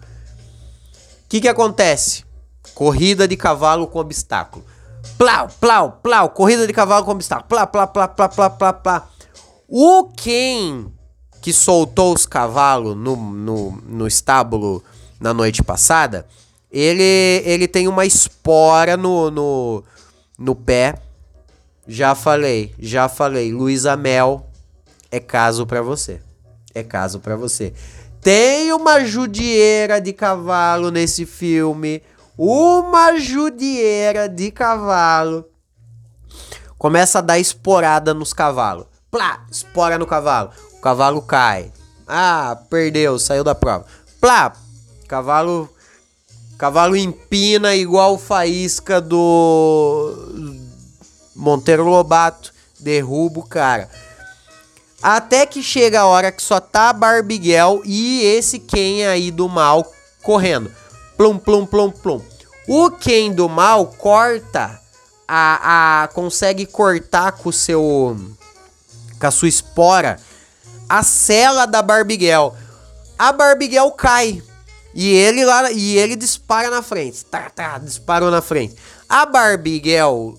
que 1.26 1.40
que 1.40 1.48
acontece? 1.48 2.24
Corrida 2.74 3.26
de 3.26 3.36
cavalo 3.36 3.86
com 3.86 3.98
obstáculo. 3.98 4.62
Plau, 5.16 5.48
plau, 5.58 6.00
plau. 6.02 6.28
Corrida 6.30 6.66
de 6.66 6.72
cavalo 6.74 7.06
com 7.06 7.12
obstáculo. 7.12 7.48
Plá, 7.48 7.66
plá, 7.66 7.86
plá, 7.86 8.08
plá, 8.08 8.28
plá, 8.28 8.50
plá, 8.50 8.72
plá. 8.74 9.08
O 9.68 10.04
quem 10.16 10.92
que 11.40 11.52
soltou 11.52 12.14
os 12.14 12.26
cavalos 12.26 12.96
no, 12.96 13.16
no, 13.16 13.70
no 13.86 14.06
estábulo 14.06 14.82
na 15.18 15.32
noite 15.34 15.62
passada, 15.62 16.26
ele, 16.70 17.42
ele 17.44 17.66
tem 17.66 17.88
uma 17.88 18.06
espora 18.06 18.96
no, 18.96 19.30
no, 19.30 19.84
no 20.38 20.54
pé. 20.54 20.94
Já 21.86 22.14
falei, 22.14 22.74
já 22.78 23.08
falei. 23.08 23.52
Luísa 23.52 23.96
Mel 23.96 24.46
é 25.10 25.18
caso 25.18 25.66
para 25.66 25.82
você. 25.82 26.20
É 26.74 26.82
caso 26.82 27.18
para 27.18 27.36
você. 27.36 27.72
Tem 28.20 28.72
uma 28.72 29.04
judieira 29.04 30.00
de 30.00 30.12
cavalo 30.12 30.90
nesse 30.90 31.26
filme 31.26 32.02
uma 32.42 33.18
judieira 33.18 34.26
de 34.26 34.50
cavalo 34.50 35.44
começa 36.78 37.18
a 37.18 37.20
dar 37.20 37.38
esporada 37.38 38.14
nos 38.14 38.32
cavalos. 38.32 38.86
Plá, 39.10 39.44
espora 39.50 39.98
no 39.98 40.06
cavalo. 40.06 40.50
O 40.80 40.82
cavalo 40.82 41.20
cai. 41.20 41.70
Ah, 42.08 42.58
perdeu, 42.70 43.18
saiu 43.18 43.44
da 43.44 43.54
prova. 43.54 43.84
Plá, 44.18 44.54
cavalo 45.06 45.68
cavalo 46.56 46.96
empina 46.96 47.74
igual 47.74 48.16
faísca 48.16 48.98
do 48.98 50.14
Monteiro 51.36 51.84
Lobato, 51.84 52.50
derruba 52.78 53.40
o 53.40 53.46
cara. 53.46 53.90
Até 55.02 55.44
que 55.44 55.62
chega 55.62 56.00
a 56.00 56.06
hora 56.06 56.32
que 56.32 56.42
só 56.42 56.58
tá 56.58 56.94
Barbiguel 56.94 57.82
e 57.84 58.22
esse 58.22 58.58
quem 58.58 59.06
aí 59.06 59.30
do 59.30 59.50
mal 59.50 59.86
correndo. 60.22 60.70
Plum, 61.14 61.36
plum, 61.36 61.66
plum, 61.66 61.90
plum. 61.90 62.22
O 62.66 62.90
Ken 62.90 63.32
do 63.32 63.50
mal 63.50 63.84
corta 63.86 64.80
a, 65.28 66.04
a 66.04 66.08
consegue 66.08 66.64
cortar 66.64 67.32
com 67.32 67.50
o 67.50 67.52
seu 67.52 68.16
com 69.18 69.26
a 69.26 69.30
sua 69.30 69.48
espora 69.48 70.18
a 70.90 71.04
cela 71.04 71.66
da 71.66 71.80
Barbiguel. 71.80 72.52
A 73.16 73.30
Barbiguel 73.30 73.92
cai 73.92 74.42
e 74.92 75.08
ele 75.08 75.44
lá 75.44 75.70
e 75.70 75.96
ele 75.96 76.16
dispara 76.16 76.68
na 76.68 76.82
frente. 76.82 77.24
Tá, 77.24 77.48
tá, 77.48 77.78
disparou 77.78 78.28
na 78.28 78.42
frente. 78.42 78.74
A 79.08 79.24
Barbiguel 79.24 80.34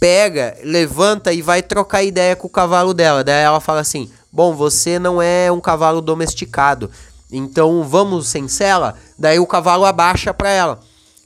pega, 0.00 0.56
levanta 0.64 1.30
e 1.30 1.42
vai 1.42 1.62
trocar 1.62 2.02
ideia 2.02 2.34
com 2.34 2.46
o 2.46 2.50
cavalo 2.50 2.94
dela. 2.94 3.22
Daí 3.22 3.42
ela 3.42 3.60
fala 3.60 3.80
assim: 3.80 4.10
"Bom, 4.32 4.54
você 4.54 4.98
não 4.98 5.20
é 5.20 5.52
um 5.52 5.60
cavalo 5.60 6.00
domesticado. 6.00 6.90
Então 7.30 7.84
vamos 7.84 8.28
sem 8.28 8.48
sela. 8.48 8.94
Daí 9.18 9.38
o 9.38 9.46
cavalo 9.46 9.84
abaixa 9.84 10.32
para 10.32 10.48
ela. 10.48 10.80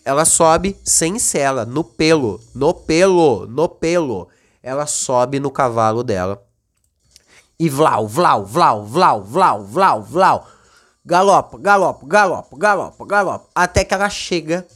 Ela 0.05 0.25
sobe 0.25 0.77
sem 0.85 1.21
sela, 1.21 1.65
no 1.65 1.85
pelo, 1.85 2.41
no 2.53 2.75
pelo, 2.75 3.47
no 3.47 3.69
pelo. 3.69 4.29
Ela 4.61 4.87
sobe 4.87 5.39
no 5.39 5.53
cavalo 5.53 6.03
dela. 6.03 6.46
E 7.59 7.69
vlau, 7.69 8.07
vlau, 8.07 8.45
vlau, 8.45 8.85
vlau, 8.85 9.23
vlau, 9.23 9.65
vlau, 9.65 10.03
vlau. 10.03 10.47
Galopa, 11.05 11.59
galopa, 11.59 12.07
galopa, 12.07 12.57
galopa, 12.57 13.07
galopa. 13.07 13.47
Até 13.55 13.85
que 13.85 13.95
ela 13.95 14.11
chega. 14.11 14.67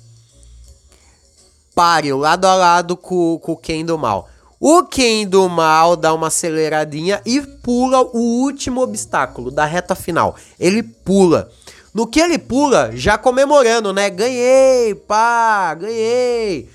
Pare 1.74 2.12
lado 2.12 2.46
a 2.46 2.54
lado 2.54 2.96
com, 2.96 3.38
com 3.38 3.52
o 3.52 3.56
Ken 3.56 3.84
do 3.84 3.98
mal. 3.98 4.28
O 4.58 4.84
Ken 4.84 5.26
do 5.26 5.48
mal 5.48 5.96
dá 5.96 6.12
uma 6.14 6.28
aceleradinha 6.28 7.20
e 7.24 7.40
pula 7.40 8.00
o 8.02 8.42
último 8.42 8.82
obstáculo 8.82 9.50
da 9.50 9.64
reta 9.64 9.94
final. 9.94 10.36
Ele 10.58 10.82
pula. 10.82 11.50
No 11.92 12.06
que 12.06 12.20
ele 12.20 12.38
pula, 12.38 12.90
já 12.94 13.18
comemorando, 13.18 13.92
né? 13.92 14.08
Ganhei, 14.08 14.94
pá, 14.94 15.74
ganhei. 15.74 16.70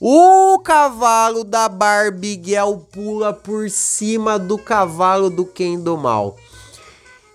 O 0.00 0.58
cavalo 0.60 1.42
da 1.42 1.68
Barbiguel 1.68 2.86
pula 2.92 3.32
por 3.32 3.68
cima 3.68 4.38
do 4.38 4.56
cavalo 4.56 5.28
do 5.28 5.44
Ken 5.44 5.78
do 5.80 5.96
mal. 5.96 6.36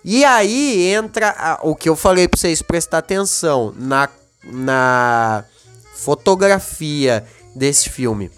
E 0.02 0.24
aí 0.24 0.86
entra 0.88 1.30
a- 1.30 1.60
o 1.62 1.74
que 1.74 1.88
eu 1.88 1.96
falei 1.96 2.26
pra 2.26 2.38
vocês 2.38 2.62
prestar 2.62 2.98
atenção 2.98 3.74
na, 3.76 4.08
na 4.44 5.44
fotografia 5.94 7.26
desse 7.54 7.90
filme. 7.90 8.30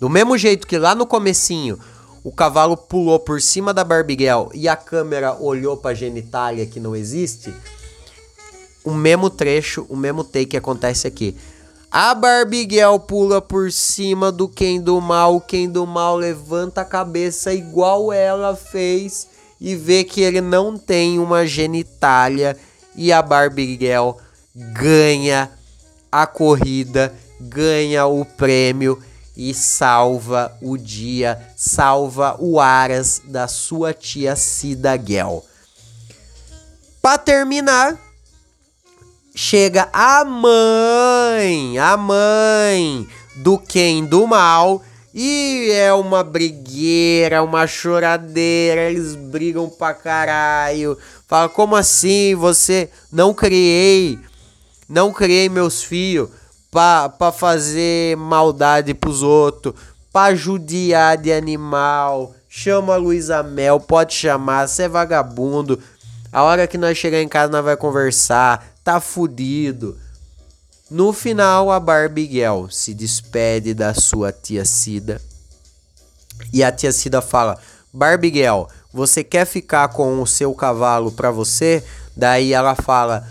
Do 0.00 0.08
mesmo 0.08 0.36
jeito 0.36 0.66
que 0.66 0.78
lá 0.78 0.94
no 0.94 1.06
comecinho 1.06 1.78
o 2.24 2.32
cavalo 2.32 2.76
pulou 2.76 3.18
por 3.20 3.40
cima 3.40 3.72
da 3.72 3.84
Barbiguel 3.84 4.50
e 4.52 4.68
a 4.68 4.76
câmera 4.76 5.34
olhou 5.34 5.76
pra 5.76 5.94
genitália 5.94 6.66
que 6.66 6.80
não 6.80 6.96
existe, 6.96 7.54
o 8.84 8.92
mesmo 8.92 9.30
trecho, 9.30 9.86
o 9.88 9.96
mesmo 9.96 10.24
take 10.24 10.56
acontece 10.56 11.06
aqui. 11.06 11.36
A 11.98 12.14
Barbiguel 12.14 13.00
pula 13.00 13.40
por 13.40 13.72
cima 13.72 14.30
do 14.30 14.46
Ken 14.46 14.82
do 14.82 15.00
Mal, 15.00 15.36
o 15.36 15.40
Ken 15.40 15.66
do 15.66 15.86
Mal 15.86 16.14
levanta 16.14 16.82
a 16.82 16.84
cabeça 16.84 17.54
igual 17.54 18.12
ela 18.12 18.54
fez 18.54 19.26
e 19.58 19.74
vê 19.74 20.04
que 20.04 20.20
ele 20.20 20.42
não 20.42 20.76
tem 20.76 21.18
uma 21.18 21.46
genitália 21.46 22.54
e 22.94 23.10
a 23.10 23.22
Barbiguel 23.22 24.18
ganha 24.54 25.50
a 26.12 26.26
corrida, 26.26 27.14
ganha 27.40 28.04
o 28.04 28.26
prêmio 28.26 29.02
e 29.34 29.54
salva 29.54 30.54
o 30.60 30.76
dia, 30.76 31.40
salva 31.56 32.36
o 32.38 32.60
Aras 32.60 33.22
da 33.24 33.48
sua 33.48 33.94
tia 33.94 34.36
Cida 34.36 35.02
Gel. 35.02 35.42
Pra 37.00 37.16
terminar, 37.16 37.98
chega 39.36 39.86
a 39.92 40.24
mãe, 40.24 41.78
a 41.78 41.94
mãe 41.94 43.06
do 43.36 43.58
Ken 43.58 44.02
do 44.02 44.26
mal 44.26 44.82
e 45.14 45.70
é 45.72 45.92
uma 45.92 46.24
brigueira, 46.24 47.42
uma 47.42 47.66
choradeira, 47.66 48.90
eles 48.90 49.14
brigam 49.14 49.68
pra 49.68 49.92
caralho. 49.92 50.96
Fala, 51.28 51.50
como 51.50 51.76
assim? 51.76 52.34
Você 52.34 52.88
não 53.12 53.34
criei, 53.34 54.18
não 54.88 55.12
criei 55.12 55.50
meus 55.50 55.82
filhos 55.82 56.30
pra, 56.70 57.12
fazer 57.30 58.16
maldade 58.16 58.94
pros 58.94 59.22
outros, 59.22 59.74
pra 60.10 60.34
judiar 60.34 61.18
de 61.18 61.30
animal. 61.30 62.34
Chama 62.48 62.96
Luísa 62.96 63.42
Mel, 63.42 63.78
pode 63.80 64.14
chamar, 64.14 64.66
você 64.66 64.84
é 64.84 64.88
vagabundo. 64.88 65.78
A 66.32 66.42
hora 66.42 66.66
que 66.66 66.78
nós 66.78 66.96
chegar 66.96 67.20
em 67.20 67.28
casa, 67.28 67.52
nós 67.52 67.64
vai 67.64 67.76
conversar. 67.76 68.75
Tá 68.86 69.00
fudido. 69.00 69.98
No 70.88 71.12
final, 71.12 71.72
a 71.72 71.80
Barbiguel 71.80 72.68
se 72.70 72.94
despede 72.94 73.74
da 73.74 73.92
sua 73.92 74.30
tia 74.30 74.64
Cida. 74.64 75.20
E 76.52 76.62
a 76.62 76.70
tia 76.70 76.92
Cida 76.92 77.20
fala: 77.20 77.58
Barbiguel, 77.92 78.68
você 78.92 79.24
quer 79.24 79.44
ficar 79.44 79.88
com 79.88 80.22
o 80.22 80.26
seu 80.26 80.54
cavalo 80.54 81.10
pra 81.10 81.32
você? 81.32 81.82
Daí 82.16 82.52
ela 82.52 82.76
fala: 82.76 83.26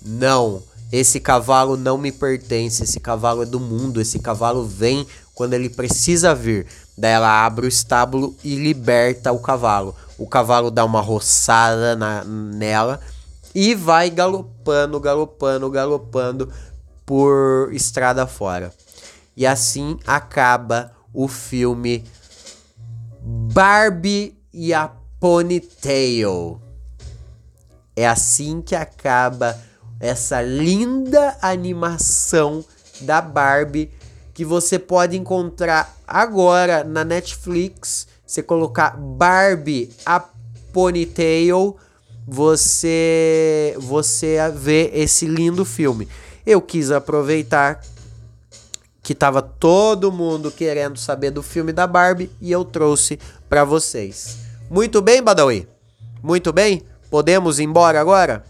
Não, 0.00 0.62
esse 0.90 1.20
cavalo 1.20 1.76
não 1.76 1.98
me 1.98 2.10
pertence. 2.10 2.82
Esse 2.82 2.98
cavalo 2.98 3.42
é 3.42 3.46
do 3.46 3.60
mundo. 3.60 4.00
Esse 4.00 4.18
cavalo 4.18 4.66
vem 4.66 5.06
quando 5.34 5.52
ele 5.52 5.68
precisa 5.68 6.34
vir. 6.34 6.66
Daí 6.96 7.12
ela 7.12 7.44
abre 7.44 7.66
o 7.66 7.68
estábulo 7.68 8.34
e 8.42 8.54
liberta 8.54 9.30
o 9.30 9.40
cavalo. 9.40 9.94
O 10.16 10.26
cavalo 10.26 10.70
dá 10.70 10.86
uma 10.86 11.02
roçada 11.02 11.94
na, 11.94 12.24
nela 12.24 12.98
e 13.54 13.74
vai 13.74 14.10
galopando, 14.10 15.00
galopando, 15.00 15.70
galopando 15.70 16.52
por 17.04 17.70
estrada 17.72 18.26
fora. 18.26 18.72
E 19.36 19.46
assim 19.46 19.98
acaba 20.06 20.92
o 21.12 21.26
filme 21.26 22.04
Barbie 23.20 24.38
e 24.52 24.72
a 24.72 24.90
Ponytail. 25.18 26.60
É 27.96 28.06
assim 28.06 28.62
que 28.62 28.74
acaba 28.74 29.58
essa 29.98 30.40
linda 30.40 31.36
animação 31.42 32.64
da 33.02 33.20
Barbie 33.20 33.90
que 34.32 34.44
você 34.44 34.78
pode 34.78 35.16
encontrar 35.16 35.94
agora 36.06 36.82
na 36.82 37.04
Netflix. 37.04 38.06
Você 38.26 38.42
colocar 38.42 38.96
Barbie 38.96 39.90
a 40.06 40.20
Ponytail, 40.72 41.76
você 42.32 43.74
você 43.76 44.36
vê 44.54 44.88
esse 44.94 45.26
lindo 45.26 45.64
filme. 45.64 46.08
Eu 46.46 46.62
quis 46.62 46.92
aproveitar 46.92 47.80
que 49.02 49.16
tava 49.16 49.42
todo 49.42 50.12
mundo 50.12 50.48
querendo 50.48 50.96
saber 50.96 51.32
do 51.32 51.42
filme 51.42 51.72
da 51.72 51.88
Barbie 51.88 52.30
e 52.40 52.52
eu 52.52 52.64
trouxe 52.64 53.18
para 53.48 53.64
vocês. 53.64 54.36
Muito 54.70 55.02
bem, 55.02 55.20
Badawi? 55.20 55.66
Muito 56.22 56.52
bem? 56.52 56.84
Podemos 57.10 57.58
ir 57.58 57.64
embora 57.64 58.00
agora? 58.00 58.44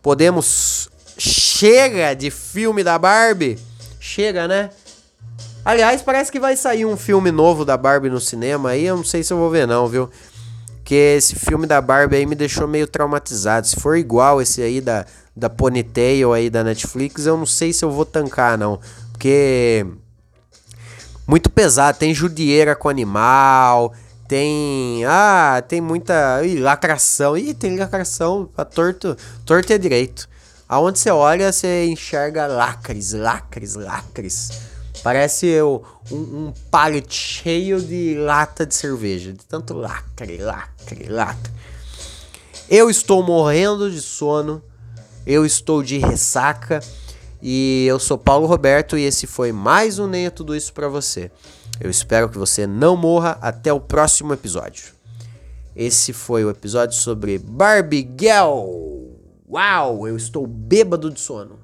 Podemos. 0.00 0.88
Chega 1.18 2.14
de 2.14 2.30
filme 2.30 2.82
da 2.82 2.98
Barbie? 2.98 3.58
Chega, 4.00 4.48
né? 4.48 4.70
Aliás, 5.62 6.00
parece 6.00 6.32
que 6.32 6.40
vai 6.40 6.56
sair 6.56 6.86
um 6.86 6.96
filme 6.96 7.30
novo 7.30 7.66
da 7.66 7.76
Barbie 7.76 8.08
no 8.08 8.20
cinema 8.20 8.70
aí. 8.70 8.86
Eu 8.86 8.96
não 8.96 9.04
sei 9.04 9.22
se 9.22 9.30
eu 9.30 9.36
vou 9.36 9.50
ver, 9.50 9.66
não, 9.66 9.86
viu? 9.86 10.08
Porque 10.88 11.16
esse 11.18 11.34
filme 11.34 11.66
da 11.66 11.82
Barbie 11.82 12.16
aí 12.16 12.24
me 12.24 12.34
deixou 12.34 12.66
meio 12.66 12.86
traumatizado. 12.86 13.66
Se 13.66 13.76
for 13.76 13.94
igual 13.98 14.40
esse 14.40 14.62
aí 14.62 14.80
da, 14.80 15.04
da 15.36 15.50
Ponytail 15.50 16.32
aí 16.32 16.48
da 16.48 16.64
Netflix, 16.64 17.26
eu 17.26 17.36
não 17.36 17.44
sei 17.44 17.74
se 17.74 17.84
eu 17.84 17.90
vou 17.90 18.06
tancar, 18.06 18.56
não. 18.56 18.80
Porque. 19.12 19.86
Muito 21.26 21.50
pesado. 21.50 21.98
Tem 21.98 22.14
judieira 22.14 22.74
com 22.74 22.88
animal. 22.88 23.92
Tem. 24.26 25.04
Ah, 25.04 25.62
tem 25.68 25.78
muita. 25.78 26.42
Ih, 26.42 26.58
lacração. 26.58 27.36
Ih, 27.36 27.52
tem 27.52 27.76
lacração. 27.76 28.48
Pra 28.56 28.64
torto. 28.64 29.14
Torto 29.44 29.70
é 29.70 29.76
direito. 29.76 30.26
Aonde 30.66 30.98
você 30.98 31.10
olha, 31.10 31.52
você 31.52 31.84
enxerga 31.84 32.46
lacres, 32.46 33.12
lacres, 33.12 33.74
lacres. 33.74 34.52
Parece 35.02 35.60
o- 35.60 35.82
um, 36.10 36.16
um 36.48 36.52
pallet 36.70 37.12
cheio 37.12 37.80
de 37.80 38.14
lata 38.18 38.66
de 38.66 38.74
cerveja. 38.74 39.32
De 39.32 39.44
tanto 39.44 39.74
lacre, 39.74 40.38
lacre, 40.38 41.08
lacre. 41.08 41.52
Eu 42.68 42.90
estou 42.90 43.22
morrendo 43.22 43.90
de 43.90 44.00
sono. 44.00 44.62
Eu 45.26 45.44
estou 45.46 45.82
de 45.82 45.98
ressaca. 45.98 46.80
E 47.40 47.86
eu 47.88 47.98
sou 48.00 48.18
Paulo 48.18 48.46
Roberto 48.46 48.98
e 48.98 49.04
esse 49.04 49.26
foi 49.26 49.52
mais 49.52 49.98
um 49.98 50.06
Nem 50.08 50.26
é 50.26 50.30
Tudo 50.30 50.56
Isso 50.56 50.72
pra 50.72 50.88
você. 50.88 51.30
Eu 51.80 51.88
espero 51.88 52.28
que 52.28 52.36
você 52.36 52.66
não 52.66 52.96
morra 52.96 53.38
até 53.40 53.72
o 53.72 53.78
próximo 53.80 54.32
episódio. 54.34 54.92
Esse 55.76 56.12
foi 56.12 56.44
o 56.44 56.50
episódio 56.50 56.96
sobre 56.96 57.38
Barbie 57.38 58.08
Girl. 58.18 59.06
Uau, 59.48 60.08
eu 60.08 60.16
estou 60.16 60.44
bêbado 60.44 61.08
de 61.08 61.20
sono. 61.20 61.60